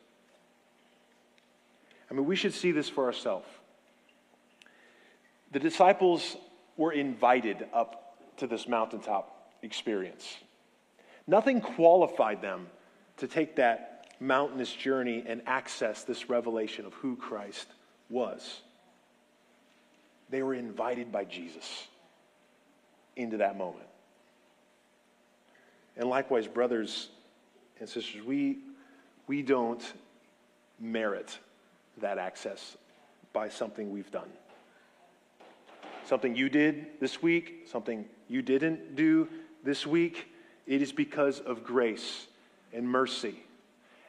I 2.10 2.14
mean, 2.14 2.26
we 2.26 2.36
should 2.36 2.54
see 2.54 2.72
this 2.72 2.90
for 2.90 3.06
ourselves. 3.06 3.48
The 5.52 5.60
disciples 5.60 6.36
were 6.78 6.92
invited 6.92 7.68
up 7.74 8.18
to 8.38 8.48
this 8.48 8.68
mountaintop 8.68 9.54
experience. 9.62 10.38
Nothing 11.28 11.62
qualified 11.62 12.42
them 12.42 12.68
to 13.18 13.28
take 13.28 13.58
that 13.58 14.08
mountainous 14.20 14.72
journey 14.74 15.24
and 15.26 15.42
access 15.46 16.04
this 16.04 16.30
revelation 16.30 16.86
of 16.86 16.94
who 16.96 17.16
Christ 17.16 17.68
was. 18.10 18.62
They 20.30 20.44
were 20.44 20.54
invited 20.54 21.12
by 21.12 21.26
Jesus 21.26 21.88
into 23.16 23.38
that 23.38 23.58
moment. 23.58 23.88
And 25.98 26.08
likewise, 26.10 26.48
brothers 26.48 27.10
and 27.80 27.90
sisters, 27.90 28.24
we, 28.24 28.60
we 29.28 29.42
don't 29.42 29.84
merit 30.80 31.38
that 32.02 32.18
access 32.18 32.78
by 33.34 33.50
something 33.50 33.92
we've 33.92 34.12
done. 34.12 34.30
Something 36.06 36.36
you 36.36 36.50
did 36.50 37.00
this 37.00 37.22
week, 37.22 37.68
something 37.72 38.06
you 38.28 38.42
didn't 38.42 38.96
do 38.96 39.28
this 39.64 39.86
week, 39.86 40.28
it 40.66 40.82
is 40.82 40.92
because 40.92 41.40
of 41.40 41.64
grace 41.64 42.28
and 42.74 42.88
mercy. 42.88 43.44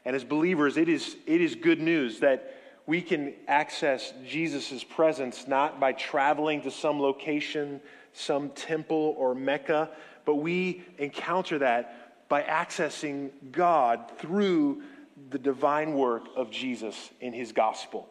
And 0.05 0.17
as 0.17 0.25
believers, 0.25 0.77
it 0.77 0.89
is, 0.89 1.17
it 1.27 1.41
is 1.41 1.55
good 1.55 1.81
news 1.81 2.21
that 2.21 2.55
we 2.87 3.03
can 3.03 3.35
access 3.47 4.13
Jesus' 4.27 4.83
presence 4.83 5.47
not 5.47 5.79
by 5.79 5.93
traveling 5.93 6.63
to 6.63 6.71
some 6.71 7.01
location, 7.01 7.81
some 8.13 8.51
temple 8.51 9.15
or 9.19 9.35
Mecca, 9.35 9.91
but 10.25 10.37
we 10.37 10.83
encounter 10.99 11.59
that 11.59 12.29
by 12.29 12.43
accessing 12.43 13.31
God 13.53 14.11
through 14.19 14.83
the 15.29 15.39
divine 15.39 15.95
work 15.95 16.23
of 16.37 16.51
Jesus 16.51 17.11
in 17.21 17.33
his 17.33 17.53
gospel. 17.53 18.09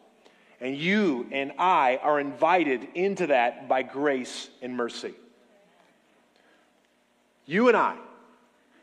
And 0.60 0.76
you 0.76 1.26
and 1.32 1.52
I 1.58 1.98
are 2.02 2.20
invited 2.20 2.86
into 2.94 3.28
that 3.28 3.68
by 3.68 3.82
grace 3.82 4.48
and 4.62 4.76
mercy. 4.76 5.14
You 7.46 7.68
and 7.68 7.76
I. 7.76 7.96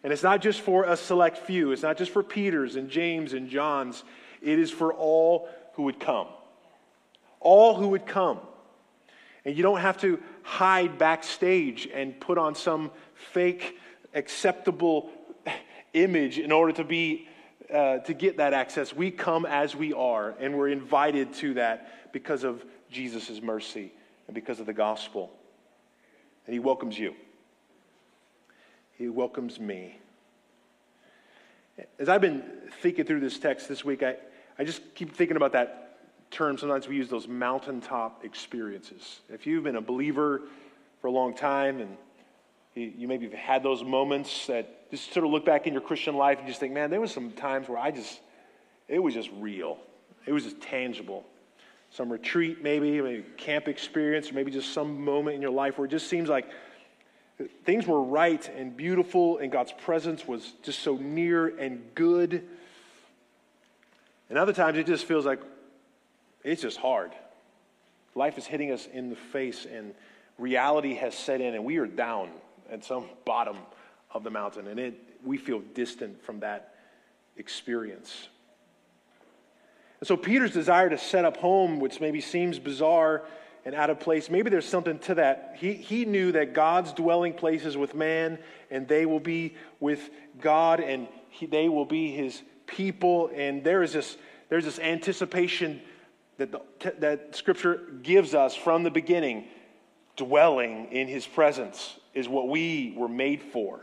And 0.03 0.11
it's 0.11 0.23
not 0.23 0.41
just 0.41 0.61
for 0.61 0.85
a 0.85 0.97
select 0.97 1.37
few, 1.37 1.71
it's 1.71 1.83
not 1.83 1.97
just 1.97 2.11
for 2.11 2.23
Peter's 2.23 2.75
and 2.75 2.89
James 2.89 3.33
and 3.33 3.49
John's, 3.49 4.03
it 4.41 4.59
is 4.59 4.71
for 4.71 4.93
all 4.93 5.49
who 5.73 5.83
would 5.83 5.99
come. 5.99 6.27
all 7.39 7.75
who 7.75 7.89
would 7.89 8.05
come. 8.05 8.39
And 9.45 9.55
you 9.55 9.63
don't 9.63 9.79
have 9.79 9.97
to 10.01 10.19
hide 10.43 10.97
backstage 10.97 11.87
and 11.93 12.19
put 12.19 12.37
on 12.37 12.55
some 12.55 12.91
fake 13.13 13.77
acceptable 14.13 15.09
image 15.93 16.39
in 16.39 16.51
order 16.51 16.73
to 16.73 16.83
be 16.83 17.27
uh, 17.73 17.99
to 17.99 18.13
get 18.13 18.37
that 18.37 18.53
access. 18.53 18.93
We 18.93 19.11
come 19.11 19.45
as 19.45 19.75
we 19.75 19.93
are, 19.93 20.35
and 20.39 20.57
we're 20.57 20.69
invited 20.69 21.33
to 21.35 21.55
that 21.55 22.11
because 22.13 22.43
of 22.43 22.63
Jesus' 22.89 23.41
mercy 23.41 23.91
and 24.27 24.35
because 24.35 24.59
of 24.59 24.65
the 24.65 24.73
gospel. 24.73 25.31
And 26.45 26.53
He 26.53 26.59
welcomes 26.59 26.97
you. 26.97 27.13
He 28.97 29.09
welcomes 29.09 29.59
me. 29.59 29.99
As 31.99 32.09
I've 32.09 32.21
been 32.21 32.43
thinking 32.81 33.05
through 33.05 33.19
this 33.19 33.37
text 33.37 33.67
this 33.67 33.85
week, 33.85 34.01
I, 34.01 34.15
I 34.57 34.63
just 34.63 34.81
keep 34.95 35.15
thinking 35.15 35.37
about 35.37 35.51
that 35.53 35.99
term. 36.31 36.57
Sometimes 36.57 36.87
we 36.87 36.95
use 36.95 37.09
those 37.09 37.27
mountaintop 37.27 38.25
experiences. 38.25 39.19
If 39.29 39.45
you've 39.45 39.63
been 39.63 39.75
a 39.75 39.81
believer 39.81 40.41
for 41.01 41.07
a 41.07 41.11
long 41.11 41.35
time 41.35 41.79
and 41.79 41.95
you, 42.77 43.07
maybe 43.07 43.25
have 43.25 43.33
had 43.33 43.63
those 43.63 43.83
moments 43.83 44.47
that 44.47 44.91
just 44.91 45.11
sort 45.13 45.25
of 45.25 45.31
look 45.31 45.45
back 45.45 45.67
in 45.67 45.73
your 45.73 45.81
Christian 45.81 46.15
life 46.15 46.37
and 46.37 46.47
just 46.47 46.59
think, 46.59 46.73
man, 46.73 46.89
there 46.89 47.01
was 47.01 47.11
some 47.11 47.31
times 47.31 47.67
where 47.67 47.77
I 47.77 47.91
just, 47.91 48.19
it 48.87 48.99
was 48.99 49.13
just 49.13 49.29
real. 49.39 49.77
It 50.25 50.31
was 50.31 50.43
just 50.43 50.61
tangible. 50.61 51.25
Some 51.89 52.11
retreat, 52.11 52.61
maybe, 52.61 53.01
maybe 53.01 53.25
camp 53.37 53.67
experience, 53.67 54.31
or 54.31 54.35
maybe 54.35 54.51
just 54.51 54.73
some 54.73 55.03
moment 55.03 55.35
in 55.35 55.41
your 55.41 55.51
life 55.51 55.77
where 55.77 55.85
it 55.85 55.91
just 55.91 56.07
seems 56.07 56.29
like 56.29 56.47
things 57.65 57.87
were 57.87 58.01
right 58.01 58.47
and 58.55 58.75
beautiful, 58.75 59.37
and 59.37 59.51
God's 59.51 59.71
presence 59.71 60.27
was 60.27 60.53
just 60.63 60.79
so 60.79 60.97
near 60.97 61.47
and 61.47 61.81
good. 61.95 62.43
And 64.29 64.37
other 64.37 64.53
times 64.53 64.77
it 64.77 64.85
just 64.85 65.05
feels 65.05 65.25
like 65.25 65.39
it's 66.43 66.61
just 66.61 66.77
hard. 66.77 67.11
Life 68.15 68.37
is 68.37 68.45
hitting 68.45 68.71
us 68.71 68.87
in 68.91 69.09
the 69.09 69.15
face, 69.15 69.65
and 69.65 69.93
reality 70.37 70.95
has 70.95 71.15
set 71.15 71.41
in, 71.41 71.55
and 71.55 71.63
we 71.63 71.77
are 71.77 71.87
down 71.87 72.29
at 72.71 72.83
some 72.83 73.05
bottom 73.25 73.57
of 74.11 74.23
the 74.23 74.29
mountain, 74.29 74.67
and 74.67 74.79
it, 74.79 74.99
we 75.23 75.37
feel 75.37 75.59
distant 75.73 76.23
from 76.23 76.39
that 76.39 76.75
experience. 77.35 78.29
And 79.99 80.07
so 80.07 80.15
Peter's 80.15 80.53
desire 80.53 80.89
to 80.89 80.97
set 80.97 81.25
up 81.25 81.37
home, 81.37 81.79
which 81.79 81.99
maybe 81.99 82.21
seems 82.21 82.59
bizarre, 82.59 83.23
and 83.65 83.75
out 83.75 83.89
of 83.89 83.99
place. 83.99 84.29
Maybe 84.29 84.49
there's 84.49 84.67
something 84.67 84.97
to 84.99 85.15
that. 85.15 85.55
He, 85.57 85.73
he 85.73 86.05
knew 86.05 86.31
that 86.31 86.53
God's 86.53 86.93
dwelling 86.93 87.33
place 87.33 87.65
is 87.65 87.75
with 87.75 87.95
man, 87.95 88.39
and 88.71 88.87
they 88.87 89.05
will 89.05 89.19
be 89.19 89.55
with 89.79 90.09
God, 90.39 90.79
and 90.79 91.07
he, 91.29 91.47
they 91.47 91.67
will 91.67 91.85
be 91.85 92.11
his 92.11 92.41
people. 92.65 93.29
And 93.35 93.63
there 93.63 93.83
is 93.83 93.91
this, 93.91 94.17
there's 94.49 94.63
this 94.63 94.79
anticipation 94.79 95.81
that, 96.37 96.51
the, 96.51 96.61
that 96.99 97.35
Scripture 97.35 97.81
gives 98.03 98.33
us 98.33 98.55
from 98.55 98.83
the 98.83 98.91
beginning. 98.91 99.47
Dwelling 100.15 100.87
in 100.91 101.07
his 101.07 101.27
presence 101.27 101.99
is 102.17 102.27
what 102.27 102.47
we 102.47 102.95
were 102.97 103.07
made 103.07 103.43
for. 103.43 103.79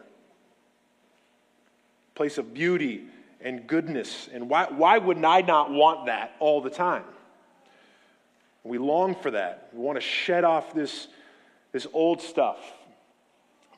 Place 2.16 2.36
of 2.36 2.52
beauty 2.52 3.04
and 3.40 3.64
goodness. 3.64 4.28
And 4.32 4.50
why, 4.50 4.66
why 4.70 4.98
would 4.98 5.24
I 5.24 5.40
not 5.42 5.70
want 5.70 6.06
that 6.06 6.34
all 6.40 6.60
the 6.60 6.68
time? 6.68 7.04
We 8.64 8.78
long 8.78 9.14
for 9.14 9.30
that. 9.30 9.68
We 9.72 9.80
want 9.80 9.98
to 9.98 10.00
shed 10.00 10.42
off 10.42 10.74
this, 10.74 11.06
this 11.70 11.86
old 11.92 12.20
stuff, 12.20 12.58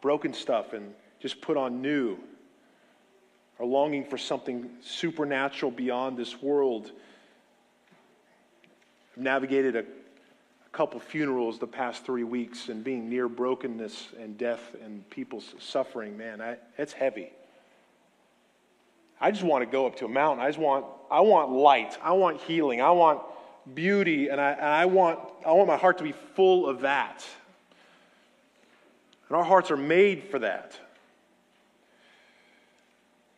broken 0.00 0.32
stuff, 0.32 0.72
and 0.72 0.94
just 1.20 1.42
put 1.42 1.58
on 1.58 1.82
new. 1.82 2.16
Our 3.60 3.66
longing 3.66 4.06
for 4.06 4.16
something 4.16 4.70
supernatural 4.80 5.70
beyond 5.70 6.16
this 6.16 6.40
world. 6.40 6.92
I've 9.14 9.22
navigated 9.22 9.76
a, 9.76 9.80
a 9.80 9.84
couple 10.76 11.00
funerals 11.00 11.58
the 11.58 11.66
past 11.66 12.04
three 12.04 12.22
weeks 12.22 12.68
and 12.68 12.84
being 12.84 13.08
near 13.08 13.30
brokenness 13.30 14.08
and 14.20 14.36
death 14.36 14.76
and 14.84 15.08
people's 15.08 15.54
suffering, 15.58 16.18
man, 16.18 16.42
I, 16.42 16.58
it's 16.76 16.92
heavy. 16.92 17.32
I 19.18 19.30
just 19.30 19.42
want 19.42 19.62
to 19.62 19.66
go 19.66 19.86
up 19.86 19.96
to 19.96 20.04
a 20.04 20.08
mountain. 20.08 20.44
I 20.44 20.48
just 20.48 20.58
want, 20.58 20.84
I 21.10 21.20
want 21.22 21.50
light. 21.50 21.96
I 22.02 22.12
want 22.12 22.42
healing. 22.42 22.82
I 22.82 22.90
want 22.90 23.22
beauty, 23.72 24.28
and 24.28 24.38
I, 24.38 24.50
and 24.50 24.66
I, 24.66 24.84
want, 24.84 25.18
I 25.46 25.52
want 25.52 25.66
my 25.66 25.78
heart 25.78 25.96
to 25.96 26.04
be 26.04 26.12
full 26.12 26.68
of 26.68 26.82
that. 26.82 27.24
And 29.30 29.36
our 29.38 29.44
hearts 29.44 29.70
are 29.70 29.78
made 29.78 30.24
for 30.24 30.40
that. 30.40 30.78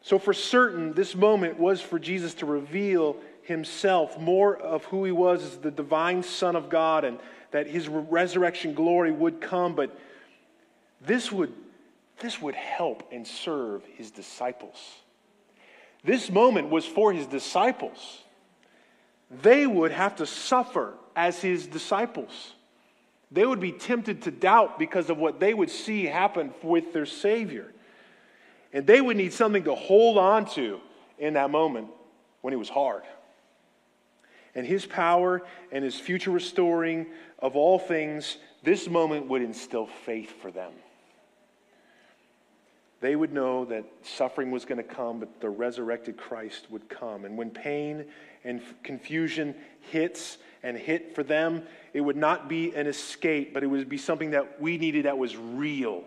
So, 0.02 0.18
for 0.18 0.32
certain, 0.32 0.92
this 0.92 1.14
moment 1.14 1.56
was 1.56 1.80
for 1.80 2.00
Jesus 2.00 2.34
to 2.34 2.46
reveal 2.46 3.16
himself, 3.48 4.18
more 4.18 4.56
of 4.56 4.84
who 4.84 5.04
he 5.04 5.10
was 5.10 5.42
as 5.42 5.56
the 5.58 5.70
divine 5.70 6.22
Son 6.22 6.54
of 6.54 6.68
God, 6.68 7.04
and 7.04 7.18
that 7.50 7.66
his 7.66 7.88
resurrection 7.88 8.74
glory 8.74 9.10
would 9.10 9.40
come. 9.40 9.74
But 9.74 9.98
this 11.00 11.32
would, 11.32 11.52
this 12.20 12.40
would 12.40 12.54
help 12.54 13.08
and 13.10 13.26
serve 13.26 13.84
his 13.96 14.10
disciples. 14.12 14.76
This 16.04 16.30
moment 16.30 16.70
was 16.70 16.86
for 16.86 17.12
his 17.12 17.26
disciples 17.26 18.22
they 19.30 19.66
would 19.66 19.92
have 19.92 20.16
to 20.16 20.26
suffer 20.26 20.94
as 21.14 21.40
his 21.40 21.66
disciples. 21.66 22.54
They 23.30 23.44
would 23.44 23.60
be 23.60 23.72
tempted 23.72 24.22
to 24.22 24.30
doubt 24.30 24.78
because 24.78 25.10
of 25.10 25.18
what 25.18 25.38
they 25.38 25.52
would 25.52 25.70
see 25.70 26.06
happen 26.06 26.54
with 26.62 26.92
their 26.92 27.04
Savior. 27.04 27.66
And 28.72 28.86
they 28.86 29.00
would 29.00 29.16
need 29.16 29.32
something 29.32 29.64
to 29.64 29.74
hold 29.74 30.16
on 30.16 30.46
to 30.52 30.80
in 31.18 31.34
that 31.34 31.50
moment 31.50 31.88
when 32.40 32.54
it 32.54 32.58
was 32.58 32.68
hard. 32.68 33.02
And 34.58 34.66
his 34.66 34.84
power 34.84 35.42
and 35.70 35.84
his 35.84 36.00
future 36.00 36.32
restoring 36.32 37.06
of 37.38 37.54
all 37.54 37.78
things, 37.78 38.38
this 38.64 38.88
moment 38.88 39.28
would 39.28 39.40
instill 39.40 39.86
faith 40.04 40.32
for 40.42 40.50
them. 40.50 40.72
They 43.00 43.14
would 43.14 43.32
know 43.32 43.66
that 43.66 43.84
suffering 44.02 44.50
was 44.50 44.64
going 44.64 44.78
to 44.78 44.82
come, 44.82 45.20
but 45.20 45.40
the 45.40 45.48
resurrected 45.48 46.16
Christ 46.16 46.68
would 46.72 46.88
come. 46.88 47.24
And 47.24 47.38
when 47.38 47.50
pain 47.50 48.06
and 48.42 48.60
confusion 48.82 49.54
hits 49.92 50.38
and 50.64 50.76
hit 50.76 51.14
for 51.14 51.22
them, 51.22 51.62
it 51.94 52.00
would 52.00 52.16
not 52.16 52.48
be 52.48 52.74
an 52.74 52.88
escape, 52.88 53.54
but 53.54 53.62
it 53.62 53.68
would 53.68 53.88
be 53.88 53.96
something 53.96 54.32
that 54.32 54.60
we 54.60 54.76
needed 54.76 55.04
that 55.04 55.18
was 55.18 55.36
real, 55.36 56.02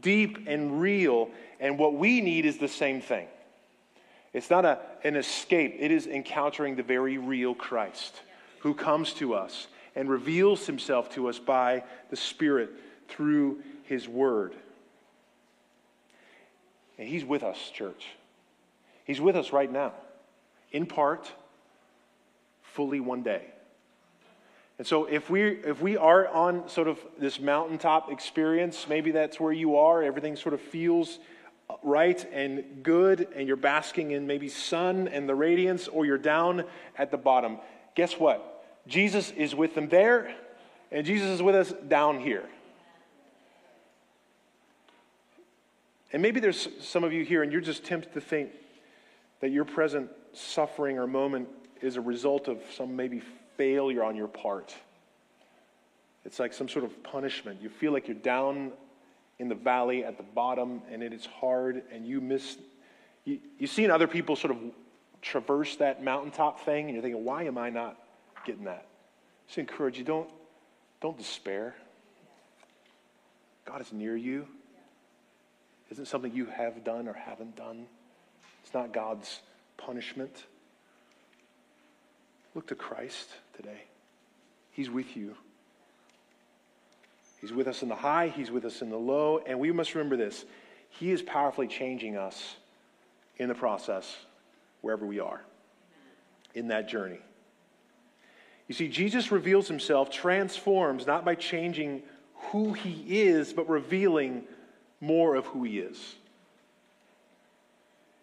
deep 0.00 0.48
and 0.48 0.80
real. 0.80 1.30
And 1.60 1.78
what 1.78 1.94
we 1.94 2.22
need 2.22 2.44
is 2.44 2.58
the 2.58 2.66
same 2.66 3.00
thing. 3.00 3.28
It's 4.32 4.50
not 4.50 4.64
a, 4.64 4.78
an 5.04 5.16
escape, 5.16 5.76
it 5.78 5.90
is 5.90 6.06
encountering 6.06 6.76
the 6.76 6.82
very 6.82 7.18
real 7.18 7.54
Christ 7.54 8.20
who 8.60 8.74
comes 8.74 9.12
to 9.14 9.34
us 9.34 9.68
and 9.94 10.08
reveals 10.08 10.66
himself 10.66 11.10
to 11.14 11.28
us 11.28 11.38
by 11.38 11.84
the 12.10 12.16
Spirit 12.16 12.70
through 13.08 13.62
his 13.84 14.08
word. 14.08 14.54
And 16.98 17.08
he's 17.08 17.24
with 17.24 17.42
us, 17.42 17.58
church. 17.70 18.06
He's 19.04 19.20
with 19.20 19.36
us 19.36 19.52
right 19.52 19.70
now, 19.70 19.92
in 20.72 20.84
part, 20.84 21.32
fully 22.62 23.00
one 23.00 23.22
day. 23.22 23.42
And 24.78 24.86
so 24.86 25.06
if 25.06 25.28
we 25.28 25.42
if 25.42 25.80
we 25.80 25.96
are 25.96 26.28
on 26.28 26.68
sort 26.68 26.86
of 26.86 26.98
this 27.18 27.40
mountaintop 27.40 28.12
experience, 28.12 28.86
maybe 28.88 29.10
that's 29.10 29.40
where 29.40 29.52
you 29.52 29.76
are, 29.76 30.02
everything 30.02 30.36
sort 30.36 30.54
of 30.54 30.60
feels 30.60 31.18
right 31.82 32.24
and 32.32 32.82
good 32.82 33.28
and 33.34 33.46
you're 33.46 33.56
basking 33.56 34.10
in 34.12 34.26
maybe 34.26 34.48
sun 34.48 35.08
and 35.08 35.28
the 35.28 35.34
radiance 35.34 35.88
or 35.88 36.06
you're 36.06 36.18
down 36.18 36.64
at 36.96 37.10
the 37.10 37.16
bottom. 37.16 37.58
Guess 37.94 38.18
what? 38.18 38.64
Jesus 38.86 39.30
is 39.32 39.54
with 39.54 39.74
them 39.74 39.88
there 39.88 40.34
and 40.90 41.04
Jesus 41.04 41.28
is 41.28 41.42
with 41.42 41.54
us 41.54 41.72
down 41.88 42.20
here. 42.20 42.44
And 46.12 46.22
maybe 46.22 46.40
there's 46.40 46.68
some 46.80 47.04
of 47.04 47.12
you 47.12 47.24
here 47.24 47.42
and 47.42 47.52
you're 47.52 47.60
just 47.60 47.84
tempted 47.84 48.14
to 48.14 48.20
think 48.20 48.50
that 49.40 49.50
your 49.50 49.64
present 49.64 50.10
suffering 50.32 50.98
or 50.98 51.06
moment 51.06 51.48
is 51.82 51.96
a 51.96 52.00
result 52.00 52.48
of 52.48 52.58
some 52.74 52.96
maybe 52.96 53.22
failure 53.56 54.02
on 54.02 54.16
your 54.16 54.28
part. 54.28 54.74
It's 56.24 56.38
like 56.38 56.52
some 56.52 56.68
sort 56.68 56.84
of 56.84 57.02
punishment. 57.02 57.60
You 57.62 57.68
feel 57.68 57.92
like 57.92 58.08
you're 58.08 58.16
down 58.16 58.72
in 59.38 59.48
the 59.48 59.54
valley 59.54 60.04
at 60.04 60.16
the 60.16 60.22
bottom 60.22 60.82
and 60.90 61.02
it 61.02 61.12
is 61.12 61.26
hard 61.26 61.82
and 61.92 62.06
you 62.06 62.20
miss. 62.20 62.56
You, 63.24 63.38
you've 63.58 63.70
seen 63.70 63.90
other 63.90 64.06
people 64.06 64.36
sort 64.36 64.52
of 64.52 64.58
traverse 65.22 65.76
that 65.76 66.02
mountaintop 66.02 66.64
thing 66.64 66.86
and 66.86 66.94
you're 66.94 67.02
thinking, 67.02 67.24
why 67.24 67.44
am 67.44 67.58
I 67.58 67.70
not 67.70 67.96
getting 68.44 68.64
that? 68.64 68.86
Just 69.46 69.58
encourage 69.58 69.98
you, 69.98 70.04
don't, 70.04 70.28
don't 71.00 71.16
despair. 71.16 71.74
God 73.64 73.80
is 73.80 73.92
near 73.92 74.16
you. 74.16 74.46
Isn't 75.90 76.06
something 76.06 76.34
you 76.34 76.46
have 76.46 76.84
done 76.84 77.08
or 77.08 77.14
haven't 77.14 77.56
done. 77.56 77.86
It's 78.64 78.74
not 78.74 78.92
God's 78.92 79.40
punishment. 79.76 80.44
Look 82.54 82.66
to 82.68 82.74
Christ 82.74 83.28
today. 83.56 83.82
He's 84.72 84.90
with 84.90 85.16
you. 85.16 85.34
He's 87.40 87.52
with 87.52 87.68
us 87.68 87.82
in 87.82 87.88
the 87.88 87.94
high, 87.94 88.28
He's 88.28 88.50
with 88.50 88.64
us 88.64 88.82
in 88.82 88.90
the 88.90 88.98
low, 88.98 89.40
and 89.46 89.58
we 89.58 89.70
must 89.72 89.94
remember 89.94 90.16
this. 90.16 90.44
He 90.90 91.10
is 91.10 91.22
powerfully 91.22 91.68
changing 91.68 92.16
us 92.16 92.56
in 93.36 93.48
the 93.48 93.54
process, 93.54 94.16
wherever 94.80 95.06
we 95.06 95.20
are, 95.20 95.42
in 96.54 96.68
that 96.68 96.88
journey. 96.88 97.20
You 98.66 98.74
see, 98.74 98.88
Jesus 98.88 99.32
reveals 99.32 99.68
himself, 99.68 100.10
transforms, 100.10 101.06
not 101.06 101.24
by 101.24 101.34
changing 101.34 102.02
who 102.50 102.72
he 102.72 103.04
is, 103.20 103.52
but 103.52 103.68
revealing 103.68 104.44
more 105.00 105.34
of 105.34 105.46
who 105.46 105.64
he 105.64 105.78
is. 105.78 106.16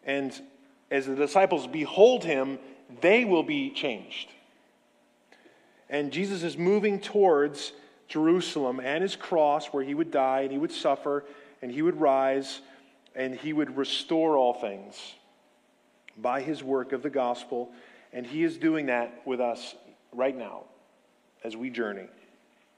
And 0.04 0.40
as 0.92 1.08
the 1.08 1.16
disciples 1.16 1.66
behold 1.68 2.24
him, 2.24 2.60
they 3.02 3.26
will 3.26 3.44
be 3.44 3.72
changed. 3.72 4.30
And 5.90 6.12
Jesus 6.12 6.44
is 6.44 6.58
moving 6.58 7.00
towards 7.00 7.72
Jerusalem 8.08 8.80
and 8.80 9.02
his 9.02 9.16
cross, 9.16 9.68
where 9.68 9.84
he 9.84 9.94
would 9.94 10.12
die 10.12 10.42
and 10.42 10.52
he 10.52 10.58
would 10.58 10.72
suffer 10.72 11.26
and 11.62 11.72
he 11.72 11.82
would 11.82 12.00
rise 12.00 12.62
and 13.16 13.36
he 13.36 13.54
would 13.54 13.78
restore 13.78 14.38
all 14.38 14.54
things 14.54 14.96
by 16.18 16.42
his 16.42 16.64
work 16.64 16.92
of 16.92 17.02
the 17.02 17.10
gospel. 17.10 17.72
And 18.14 18.26
he 18.26 18.44
is 18.44 18.58
doing 18.58 18.88
that 18.88 19.22
with 19.26 19.42
us 19.42 19.76
right 20.14 20.36
now 20.36 20.64
as 21.44 21.56
we 21.56 21.70
journey. 21.70 22.08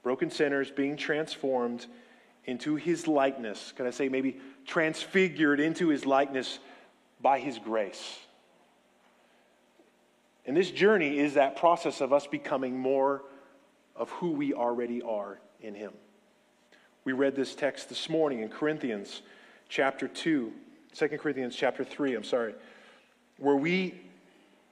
Broken 0.02 0.30
sinners 0.30 0.70
being 0.70 0.96
transformed 0.96 1.86
into 2.44 2.76
his 2.76 3.06
likeness. 3.06 3.72
Can 3.76 3.86
I 3.86 3.90
say 3.90 4.08
maybe 4.08 4.40
transfigured 4.66 5.60
into 5.60 5.88
his 5.88 6.06
likeness 6.06 6.58
by 7.20 7.40
his 7.40 7.58
grace? 7.58 8.18
And 10.46 10.56
this 10.56 10.70
journey 10.70 11.18
is 11.18 11.34
that 11.34 11.56
process 11.56 12.00
of 12.00 12.12
us 12.12 12.26
becoming 12.26 12.78
more 12.78 13.22
of 13.98 14.08
who 14.10 14.30
we 14.30 14.54
already 14.54 15.02
are 15.02 15.38
in 15.60 15.74
him. 15.74 15.92
We 17.04 17.12
read 17.12 17.36
this 17.36 17.54
text 17.54 17.88
this 17.88 18.08
morning 18.08 18.40
in 18.40 18.48
Corinthians 18.48 19.22
chapter 19.68 20.08
2, 20.08 20.52
2 20.94 21.08
Corinthians 21.18 21.54
chapter 21.54 21.84
3, 21.84 22.14
I'm 22.14 22.24
sorry, 22.24 22.54
where 23.38 23.56
we 23.56 24.00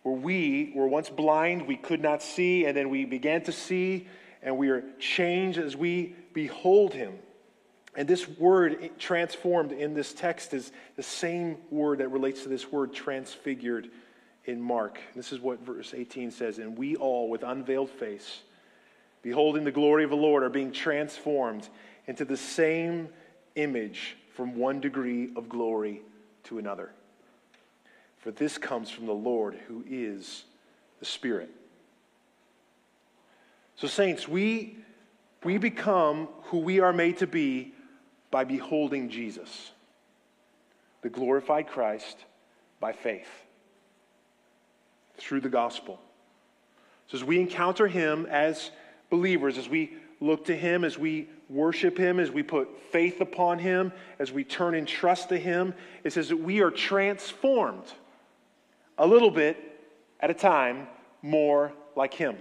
where 0.03 0.14
we 0.14 0.70
were 0.77 0.87
once 0.87 1.11
blind, 1.11 1.66
we 1.66 1.74
could 1.74 2.01
not 2.01 2.22
see, 2.22 2.64
and 2.64 2.77
then 2.77 2.91
we 2.91 3.05
began 3.05 3.43
to 3.43 3.51
see, 3.51 4.07
and 4.41 4.57
we 4.57 4.68
are 4.68 4.85
changed 5.01 5.59
as 5.59 5.77
we 5.77 6.14
behold 6.33 6.95
him. 6.95 7.14
And 7.97 8.07
this 8.07 8.29
word 8.29 8.91
transformed 9.01 9.72
in 9.72 9.95
this 9.95 10.12
text 10.12 10.55
is 10.55 10.70
the 10.95 11.03
same 11.03 11.57
word 11.72 11.99
that 11.99 12.11
relates 12.11 12.45
to 12.45 12.49
this 12.49 12.70
word 12.70 12.93
transfigured 12.93 13.91
in 14.45 14.61
Mark. 14.61 15.01
This 15.16 15.33
is 15.33 15.41
what 15.41 15.59
verse 15.66 15.93
18 15.93 16.31
says 16.31 16.59
And 16.59 16.79
we 16.79 16.95
all, 16.95 17.29
with 17.29 17.43
unveiled 17.43 17.91
face, 17.91 18.43
beholding 19.27 19.64
the 19.64 19.72
glory 19.72 20.05
of 20.05 20.11
the 20.11 20.16
Lord, 20.16 20.45
are 20.45 20.49
being 20.49 20.70
transformed 20.70 21.68
into 22.07 22.24
the 22.24 22.37
same 22.37 23.09
image 23.57 24.16
from 24.33 24.55
one 24.55 24.79
degree 24.79 25.31
of 25.35 25.49
glory 25.49 26.01
to 26.45 26.59
another. 26.59 26.93
For 28.18 28.31
this 28.31 28.57
comes 28.57 28.89
from 28.89 29.07
the 29.07 29.12
Lord 29.12 29.59
who 29.66 29.83
is 29.91 30.45
the 31.01 31.05
Spirit. 31.05 31.51
So, 33.74 33.89
saints, 33.89 34.29
we, 34.29 34.77
we 35.43 35.59
become 35.59 36.29
who 36.45 36.59
we 36.59 36.79
are 36.79 36.93
made 36.93 37.18
to 37.18 37.27
be 37.27 37.74
by 38.31 38.45
beholding 38.45 39.09
Jesus, 39.11 39.72
the 41.03 41.09
glorified 41.09 41.66
Christ, 41.66 42.16
by 42.79 42.93
faith 42.93 43.27
through 45.16 45.41
the 45.41 45.49
gospel. 45.49 46.01
So, 47.09 47.16
as 47.16 47.24
we 47.24 47.41
encounter 47.41 47.89
him 47.89 48.27
as 48.27 48.70
believers, 49.11 49.59
as 49.59 49.69
we 49.69 49.93
look 50.21 50.47
to 50.47 50.57
him, 50.57 50.85
as 50.85 50.99
we 50.99 51.29
worship 51.49 51.99
him, 51.99 52.19
as 52.19 52.31
we 52.31 52.43
put 52.43 52.69
faith 52.91 53.21
upon 53.21 53.59
him, 53.59 53.93
as 54.19 54.33
we 54.33 54.45
turn 54.45 54.75
in 54.75 54.87
trust 54.87 55.29
to 55.29 55.39
him, 55.39 55.75
it 56.05 56.13
says 56.13 56.29
that 56.29 56.39
we 56.39 56.61
are 56.61 56.71
transformed 56.71 57.85
a 58.99 59.07
little 59.07 59.31
bit 59.31 59.57
at 60.21 60.31
a 60.31 60.35
time 60.35 60.89
more 61.23 61.73
like 61.95 62.15
him, 62.15 62.37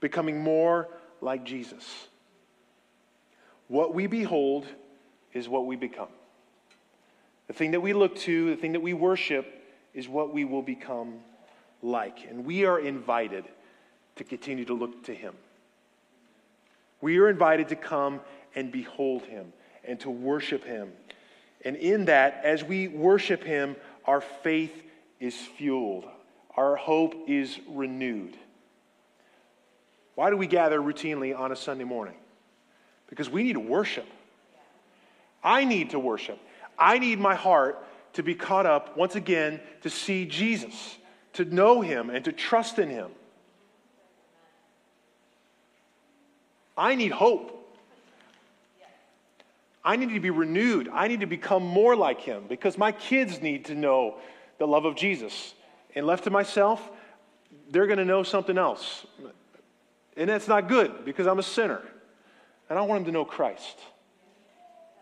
becoming 0.00 0.40
more 0.40 0.88
like 1.20 1.44
Jesus. 1.44 2.08
What 3.68 3.94
we 3.94 4.06
behold 4.06 4.66
is 5.32 5.48
what 5.48 5.66
we 5.66 5.76
become. 5.76 6.08
The 7.48 7.52
thing 7.52 7.72
that 7.72 7.80
we 7.80 7.92
look 7.92 8.16
to, 8.16 8.50
the 8.50 8.56
thing 8.56 8.72
that 8.72 8.80
we 8.80 8.92
worship, 8.92 9.46
is 9.94 10.08
what 10.08 10.32
we 10.32 10.44
will 10.44 10.62
become 10.62 11.20
like. 11.82 12.26
And 12.28 12.44
we 12.44 12.64
are 12.64 12.78
invited 12.78 13.44
to 14.16 14.24
continue 14.24 14.64
to 14.66 14.74
look 14.74 15.04
to 15.04 15.14
him. 15.14 15.34
We 17.06 17.18
are 17.18 17.28
invited 17.28 17.68
to 17.68 17.76
come 17.76 18.20
and 18.56 18.72
behold 18.72 19.22
him 19.22 19.52
and 19.84 20.00
to 20.00 20.10
worship 20.10 20.64
him. 20.64 20.90
And 21.64 21.76
in 21.76 22.06
that, 22.06 22.40
as 22.42 22.64
we 22.64 22.88
worship 22.88 23.44
him, 23.44 23.76
our 24.06 24.20
faith 24.20 24.72
is 25.20 25.36
fueled, 25.36 26.04
our 26.56 26.74
hope 26.74 27.14
is 27.28 27.60
renewed. 27.68 28.36
Why 30.16 30.30
do 30.30 30.36
we 30.36 30.48
gather 30.48 30.80
routinely 30.80 31.32
on 31.38 31.52
a 31.52 31.56
Sunday 31.56 31.84
morning? 31.84 32.16
Because 33.08 33.30
we 33.30 33.44
need 33.44 33.52
to 33.52 33.60
worship. 33.60 34.08
I 35.44 35.64
need 35.64 35.90
to 35.90 36.00
worship. 36.00 36.40
I 36.76 36.98
need 36.98 37.20
my 37.20 37.36
heart 37.36 37.86
to 38.14 38.24
be 38.24 38.34
caught 38.34 38.66
up 38.66 38.96
once 38.96 39.14
again 39.14 39.60
to 39.82 39.90
see 39.90 40.26
Jesus, 40.26 40.96
to 41.34 41.44
know 41.44 41.82
him, 41.82 42.10
and 42.10 42.24
to 42.24 42.32
trust 42.32 42.80
in 42.80 42.90
him. 42.90 43.12
I 46.76 46.94
need 46.94 47.12
hope. 47.12 47.52
I 49.84 49.96
need 49.96 50.10
to 50.10 50.20
be 50.20 50.30
renewed. 50.30 50.88
I 50.92 51.06
need 51.06 51.20
to 51.20 51.26
become 51.26 51.62
more 51.62 51.94
like 51.94 52.20
him 52.20 52.44
because 52.48 52.76
my 52.76 52.90
kids 52.90 53.40
need 53.40 53.66
to 53.66 53.74
know 53.74 54.16
the 54.58 54.66
love 54.66 54.84
of 54.84 54.96
Jesus. 54.96 55.54
And 55.94 56.06
left 56.06 56.24
to 56.24 56.30
myself, 56.30 56.90
they're 57.70 57.86
going 57.86 57.98
to 57.98 58.04
know 58.04 58.22
something 58.22 58.58
else. 58.58 59.06
And 60.16 60.28
that's 60.28 60.48
not 60.48 60.68
good 60.68 61.04
because 61.04 61.26
I'm 61.26 61.38
a 61.38 61.42
sinner. 61.42 61.82
And 62.68 62.78
I 62.78 62.82
want 62.82 63.04
them 63.04 63.12
to 63.12 63.18
know 63.18 63.24
Christ. 63.24 63.78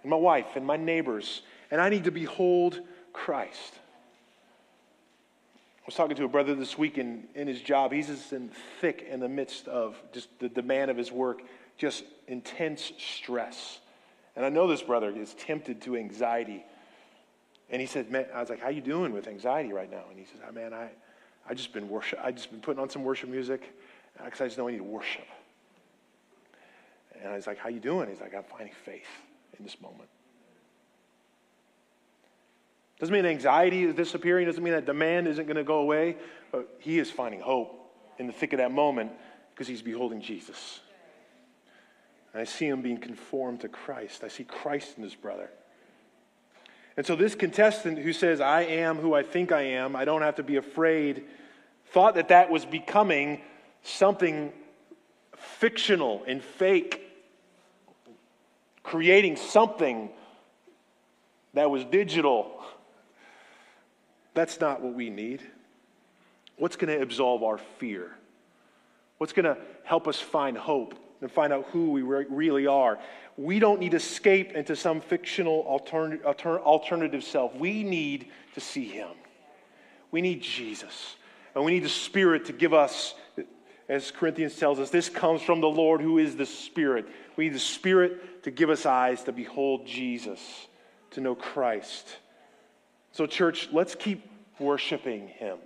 And 0.03 0.11
my 0.11 0.17
wife 0.17 0.49
and 0.55 0.67
my 0.67 0.77
neighbors. 0.77 1.43
And 1.71 1.81
I 1.81 1.89
need 1.89 2.05
to 2.05 2.11
behold 2.11 2.81
Christ. 3.13 3.75
I 5.85 5.87
was 5.87 5.95
talking 5.95 6.17
to 6.17 6.25
a 6.25 6.29
brother 6.29 6.55
this 6.55 6.79
week 6.79 6.99
in, 6.99 7.25
in 7.35 7.47
his 7.47 7.61
job. 7.61 7.93
He's 7.93 8.07
just 8.09 8.33
in 8.33 8.51
thick 8.81 9.07
in 9.11 9.21
the 9.21 9.29
midst 9.29 9.69
of 9.69 9.97
just 10.13 10.29
the 10.39 10.49
demand 10.49 10.91
of 10.91 10.97
his 10.97 11.13
work, 11.13 11.43
just 11.77 12.05
intense 12.27 12.93
stress. 12.99 13.79
And 14.37 14.45
I 14.45 14.49
know 14.49 14.67
this 14.67 14.83
brother 14.83 15.11
is 15.11 15.35
tempted 15.35 15.83
to 15.83 15.97
anxiety 15.97 16.65
and 17.71 17.81
he 17.81 17.87
said, 17.87 18.11
man, 18.11 18.27
I 18.35 18.41
was 18.41 18.51
like, 18.51 18.61
how 18.61 18.69
you 18.69 18.81
doing 18.81 19.13
with 19.13 19.27
anxiety 19.27 19.73
right 19.73 19.91
now? 19.91 20.05
And 20.11 20.19
he 20.19 20.25
says, 20.27 20.41
oh, 20.47 20.53
man, 20.53 20.73
I, 20.73 20.91
I 21.49 21.55
just 21.55 21.73
been 21.73 21.89
worship, 21.89 22.19
I 22.23 22.31
just 22.31 22.51
been 22.51 22.61
putting 22.61 22.81
on 22.81 22.91
some 22.91 23.05
worship 23.05 23.29
music 23.29 23.63
uh, 24.21 24.25
because 24.27 24.41
I 24.41 24.47
just 24.47 24.59
know 24.59 24.69
I 24.69 24.73
need 24.73 24.79
to 24.79 24.85
worship. 24.85 25.27
And 27.21 27.33
I 27.33 27.37
was 27.37 27.47
like, 27.47 27.59
how 27.59 27.69
you 27.69 27.81
doing? 27.81 28.09
He's 28.09 28.21
like, 28.21 28.35
I'm 28.35 28.45
finding 28.45 28.75
faith 28.85 29.09
in 29.59 29.65
this 29.65 29.81
moment. 29.81 30.09
Doesn't 33.01 33.13
mean 33.13 33.27
anxiety 33.27 33.85
is 33.85 33.95
disappearing. 33.95 34.47
Doesn't 34.47 34.63
mean 34.63 34.75
that 34.75 34.87
demand 34.87 35.27
isn't 35.27 35.47
going 35.47 35.57
to 35.57 35.65
go 35.65 35.79
away. 35.79 36.17
But 36.53 36.77
he 36.79 36.99
is 36.99 37.11
finding 37.11 37.41
hope 37.41 37.93
in 38.19 38.27
the 38.27 38.33
thick 38.33 38.53
of 38.53 38.59
that 38.59 38.71
moment 38.73 39.13
because 39.53 39.67
he's 39.67 39.83
beholding 39.83 40.21
Jesus. 40.21 40.81
And 42.35 42.41
I 42.41 42.45
see 42.45 42.67
him 42.67 42.83
being 42.83 42.99
conformed 42.99 43.61
to 43.61 43.69
Christ. 43.69 44.25
I 44.25 44.29
see 44.29 44.43
Christ 44.43 44.95
in 44.97 45.05
his 45.05 45.15
brother. 45.15 45.51
And 46.97 47.07
so 47.07 47.15
this 47.15 47.37
contestant 47.37 47.99
who 47.99 48.13
says, 48.13 48.41
I 48.41 48.63
am 48.63 48.99
who 48.99 49.15
I 49.15 49.23
think 49.23 49.53
I 49.53 49.63
am, 49.63 49.95
I 49.95 50.05
don't 50.05 50.23
have 50.23 50.37
to 50.37 50.43
be 50.43 50.57
afraid, 50.57 51.25
thought 51.87 52.17
that 52.17 52.29
that 52.29 52.51
was 52.51 52.65
becoming 52.65 53.41
something 53.83 54.53
fictional 55.37 56.25
and 56.27 56.43
fake, 56.43 57.03
creating 58.83 59.37
something 59.37 60.11
that 61.55 61.71
was 61.71 61.85
digital. 61.85 62.65
That's 64.35 64.61
not 64.61 64.81
what 64.81 64.95
we 64.95 65.09
need. 65.09 65.41
What's 66.57 66.75
going 66.75 66.97
to 66.97 67.01
absolve 67.01 67.45
our 67.45 67.59
fear? 67.59 68.11
What's 69.19 69.33
going 69.33 69.45
to 69.45 69.57
help 69.85 70.09
us 70.09 70.19
find 70.19 70.59
hope 70.59 70.95
and 71.25 71.33
find 71.33 71.53
out 71.53 71.67
who 71.73 71.91
we 71.91 72.03
re- 72.03 72.27
really 72.29 72.69
are? 72.69 73.01
we 73.37 73.59
don't 73.59 73.81
need 73.81 73.91
to 73.91 73.97
escape 73.97 74.53
into 74.53 74.77
some 74.77 75.01
fictional 75.01 75.65
altern- 75.65 76.23
alternative 76.23 77.25
self. 77.25 77.55
We 77.57 77.83
need 77.83 78.31
to 78.55 78.61
see 78.61 78.87
him. 78.87 79.11
We 80.11 80.21
need 80.21 80.41
Jesus. 80.43 81.17
And 81.55 81.65
we 81.65 81.73
need 81.73 81.85
the 81.85 81.89
Spirit 81.89 82.47
to 82.47 82.53
give 82.53 82.73
us, 82.73 83.15
as 83.89 84.11
Corinthians 84.11 84.57
tells 84.57 84.79
us, 84.79 84.91
this 84.91 85.09
comes 85.09 85.43
from 85.43 85.61
the 85.61 85.69
Lord 85.69 86.01
who 86.01 86.19
is 86.19 86.37
the 86.37 86.47
Spirit. 86.47 87.07
We 87.37 87.45
need 87.45 87.55
the 87.55 87.61
Spirit 87.61 88.45
to 88.45 88.51
give 88.51 88.71
us 88.71 88.87
eyes 88.87 89.25
to 89.25 89.33
behold 89.33 89.87
Jesus, 89.87 90.41
to 91.13 91.21
know 91.21 91.35
Christ. 91.35 92.17
So, 93.13 93.27
church, 93.27 93.69
let's 93.73 93.95
keep 93.95 94.29
worshiping 94.61 95.29
him. 95.29 95.59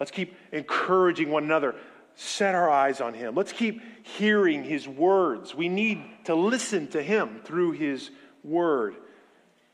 Let's 0.00 0.10
keep 0.10 0.34
encouraging 0.52 1.30
one 1.30 1.44
another 1.44 1.74
set 2.16 2.54
our 2.54 2.68
eyes 2.68 3.00
on 3.00 3.14
him. 3.14 3.34
Let's 3.34 3.52
keep 3.52 3.80
hearing 4.04 4.64
his 4.64 4.88
words. 4.88 5.54
We 5.54 5.68
need 5.68 6.02
to 6.24 6.34
listen 6.34 6.88
to 6.88 7.02
him 7.02 7.40
through 7.44 7.72
his 7.72 8.10
word. 8.42 8.96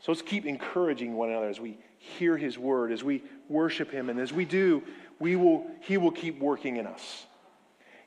So 0.01 0.11
let's 0.11 0.23
keep 0.23 0.45
encouraging 0.45 1.15
one 1.15 1.31
another 1.31 1.49
as 1.49 1.61
we 1.61 1.79
hear 1.99 2.37
his 2.37 2.59
word, 2.59 2.91
as 2.91 3.05
we 3.05 3.23
worship 3.49 3.93
him, 3.93 4.11
and 4.11 4.19
as 4.19 4.33
we 4.33 4.45
do, 4.45 4.83
we 5.21 5.37
will, 5.37 5.71
he 5.83 5.97
will 5.97 6.11
keep 6.11 6.41
working 6.41 6.77
in 6.77 6.87
us. 6.87 7.25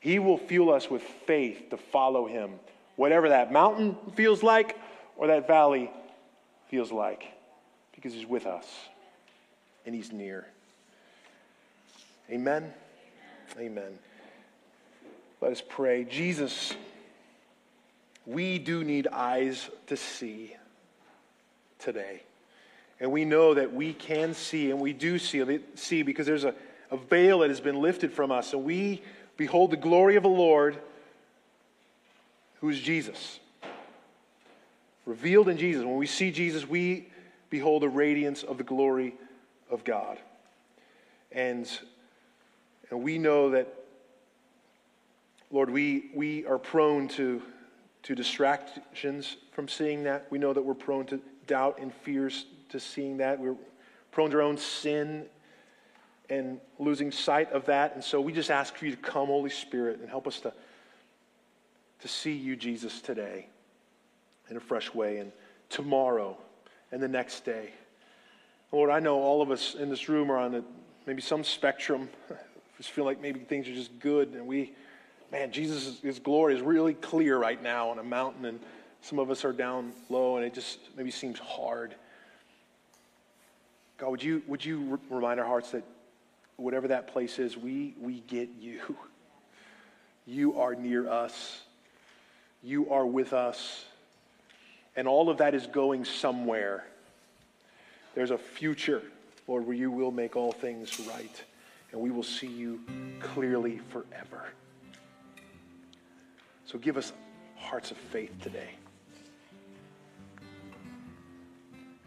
He 0.01 0.19
will 0.19 0.37
fuel 0.37 0.73
us 0.73 0.89
with 0.89 1.01
faith 1.01 1.69
to 1.69 1.77
follow 1.77 2.27
him, 2.27 2.51
whatever 2.97 3.29
that 3.29 3.53
mountain 3.53 3.95
feels 4.15 4.43
like 4.43 4.77
or 5.15 5.27
that 5.27 5.47
valley 5.47 5.89
feels 6.67 6.91
like, 6.91 7.23
because 7.95 8.13
he's 8.13 8.25
with 8.25 8.45
us 8.45 8.67
and 9.85 9.95
he's 9.95 10.11
near. 10.11 10.45
Amen. 12.29 12.73
Amen. 13.57 13.97
Let 15.45 15.51
us 15.51 15.63
pray. 15.69 16.05
Jesus, 16.05 16.73
we 18.25 18.57
do 18.57 18.83
need 18.83 19.05
eyes 19.05 19.69
to 19.85 19.95
see 19.95 20.55
today. 21.77 22.23
And 22.99 23.11
we 23.11 23.25
know 23.25 23.53
that 23.53 23.71
we 23.71 23.93
can 23.93 24.33
see, 24.33 24.71
and 24.71 24.79
we 24.79 24.91
do 24.91 25.19
see, 25.19 25.59
see 25.75 26.01
because 26.01 26.25
there's 26.25 26.45
a, 26.45 26.55
a 26.89 26.97
veil 26.97 27.41
that 27.41 27.51
has 27.51 27.59
been 27.59 27.79
lifted 27.79 28.11
from 28.11 28.31
us, 28.31 28.53
and 28.53 28.63
we 28.63 29.03
behold 29.37 29.69
the 29.69 29.77
glory 29.77 30.15
of 30.15 30.23
the 30.23 30.29
Lord, 30.29 30.79
who 32.59 32.69
is 32.69 32.79
Jesus. 32.79 33.39
Revealed 35.05 35.47
in 35.47 35.59
Jesus. 35.59 35.85
When 35.85 35.97
we 35.97 36.07
see 36.07 36.31
Jesus, 36.31 36.67
we 36.67 37.09
behold 37.51 37.83
the 37.83 37.89
radiance 37.89 38.41
of 38.41 38.57
the 38.57 38.63
glory 38.63 39.13
of 39.69 39.83
God. 39.83 40.17
And, 41.31 41.69
and 42.89 43.03
we 43.03 43.19
know 43.19 43.51
that, 43.51 43.71
Lord, 45.55 45.69
we, 45.69 46.09
we 46.13 46.45
are 46.47 46.57
prone 46.59 47.07
to, 47.07 47.41
to 48.03 48.13
distractions 48.13 49.37
from 49.53 49.69
seeing 49.69 50.03
that. 50.03 50.27
We 50.29 50.37
know 50.37 50.51
that 50.51 50.61
we're 50.61 50.73
prone 50.73 51.05
to 51.05 51.21
doubt 51.47 51.79
and 51.79 51.93
fears 51.93 52.43
to 52.67 52.77
seeing 52.77 53.15
that. 53.19 53.39
We're 53.39 53.55
prone 54.11 54.31
to 54.31 54.35
our 54.35 54.41
own 54.41 54.57
sin 54.57 55.27
and 56.29 56.59
losing 56.77 57.09
sight 57.09 57.53
of 57.53 57.67
that. 57.67 57.95
And 57.95 58.03
so 58.03 58.19
we 58.19 58.33
just 58.33 58.51
ask 58.51 58.75
for 58.75 58.83
you 58.83 58.91
to 58.91 58.97
come, 58.97 59.27
Holy 59.27 59.49
Spirit, 59.49 60.01
and 60.01 60.09
help 60.09 60.27
us 60.27 60.41
to, 60.41 60.51
to 62.01 62.07
see 62.09 62.33
you, 62.33 62.57
Jesus, 62.57 62.99
today 62.99 63.47
in 64.49 64.57
a 64.57 64.59
fresh 64.59 64.93
way 64.93 65.19
and 65.19 65.31
tomorrow 65.69 66.35
and 66.91 67.01
the 67.01 67.07
next 67.07 67.45
day. 67.45 67.69
Lord, 68.73 68.89
I 68.89 68.99
know 68.99 69.21
all 69.21 69.41
of 69.41 69.51
us 69.51 69.73
in 69.75 69.89
this 69.89 70.09
room 70.09 70.29
are 70.29 70.37
on 70.37 70.65
maybe 71.05 71.21
some 71.21 71.45
spectrum. 71.45 72.09
just 72.77 72.89
feel 72.89 73.05
like 73.05 73.21
maybe 73.21 73.39
things 73.39 73.69
are 73.69 73.73
just 73.73 73.97
good 73.99 74.33
and 74.33 74.45
we, 74.45 74.73
man, 75.35 75.51
Jesus' 75.51 75.99
his 75.99 76.19
glory 76.19 76.55
is 76.55 76.61
really 76.61 76.93
clear 76.93 77.37
right 77.37 77.61
now 77.61 77.89
on 77.89 77.99
a 77.99 78.03
mountain 78.03 78.45
and 78.45 78.57
some 79.01 79.19
of 79.19 79.29
us 79.29 79.43
are 79.43 79.51
down 79.51 79.91
low 80.09 80.37
and 80.37 80.45
it 80.45 80.53
just 80.53 80.79
maybe 80.95 81.11
seems 81.11 81.37
hard. 81.39 81.93
God, 83.97 84.11
would 84.11 84.23
you, 84.23 84.41
would 84.47 84.63
you 84.63 84.97
remind 85.09 85.41
our 85.41 85.45
hearts 85.45 85.71
that 85.71 85.83
whatever 86.55 86.87
that 86.87 87.09
place 87.09 87.37
is, 87.37 87.57
we, 87.57 87.95
we 87.99 88.21
get 88.21 88.49
you. 88.59 88.79
You 90.27 90.59
are 90.59 90.73
near 90.73 91.07
us. 91.07 91.61
You 92.63 92.89
are 92.89 93.05
with 93.05 93.31
us. 93.31 93.85
And 94.95 95.07
all 95.07 95.29
of 95.29 95.37
that 95.37 95.53
is 95.53 95.67
going 95.67 96.03
somewhere. 96.03 96.83
There's 98.15 98.31
a 98.31 98.37
future, 98.39 99.03
Lord, 99.47 99.67
where 99.67 99.75
you 99.75 99.91
will 99.91 100.09
make 100.09 100.35
all 100.35 100.51
things 100.51 100.99
right. 101.01 101.43
And 101.91 102.01
we 102.01 102.09
will 102.09 102.23
see 102.23 102.47
you 102.47 102.81
clearly 103.19 103.81
forever. 103.91 104.45
So 106.75 106.79
give 106.79 106.97
us 106.97 107.13
hearts 107.55 107.91
of 107.91 107.95
faith 107.95 108.33
today. 108.41 108.71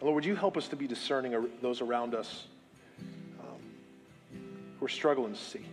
Lord, 0.02 0.14
would 0.14 0.26
you 0.26 0.36
help 0.36 0.58
us 0.58 0.68
to 0.68 0.76
be 0.76 0.86
discerning 0.86 1.48
those 1.62 1.80
around 1.80 2.14
us 2.14 2.44
um, 3.40 4.36
who 4.78 4.84
are 4.84 4.90
struggling 4.90 5.32
to 5.32 5.40
see? 5.40 5.64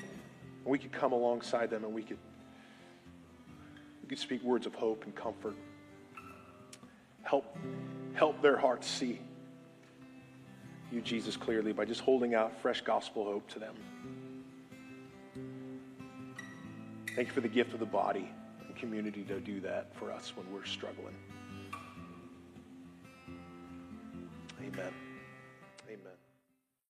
And 0.00 0.66
we 0.66 0.76
could 0.76 0.90
come 0.90 1.12
alongside 1.12 1.70
them 1.70 1.84
and 1.84 1.94
we 1.94 2.02
could, 2.02 2.18
we 4.02 4.08
could 4.08 4.18
speak 4.18 4.42
words 4.42 4.66
of 4.66 4.74
hope 4.74 5.04
and 5.04 5.14
comfort. 5.14 5.54
Help, 7.22 7.56
help 8.14 8.42
their 8.42 8.56
hearts 8.56 8.88
see 8.88 9.20
you, 10.90 11.00
Jesus, 11.00 11.36
clearly 11.36 11.72
by 11.72 11.84
just 11.84 12.00
holding 12.00 12.34
out 12.34 12.60
fresh 12.60 12.80
gospel 12.80 13.24
hope 13.24 13.46
to 13.50 13.60
them. 13.60 13.76
Thank 17.16 17.28
you 17.28 17.34
for 17.34 17.40
the 17.40 17.48
gift 17.48 17.74
of 17.74 17.80
the 17.80 17.86
body 17.86 18.30
and 18.66 18.76
community 18.76 19.24
to 19.24 19.40
do 19.40 19.60
that 19.60 19.94
for 19.96 20.12
us 20.12 20.32
when 20.36 20.50
we're 20.52 20.64
struggling. 20.64 21.16
Amen. 24.60 24.92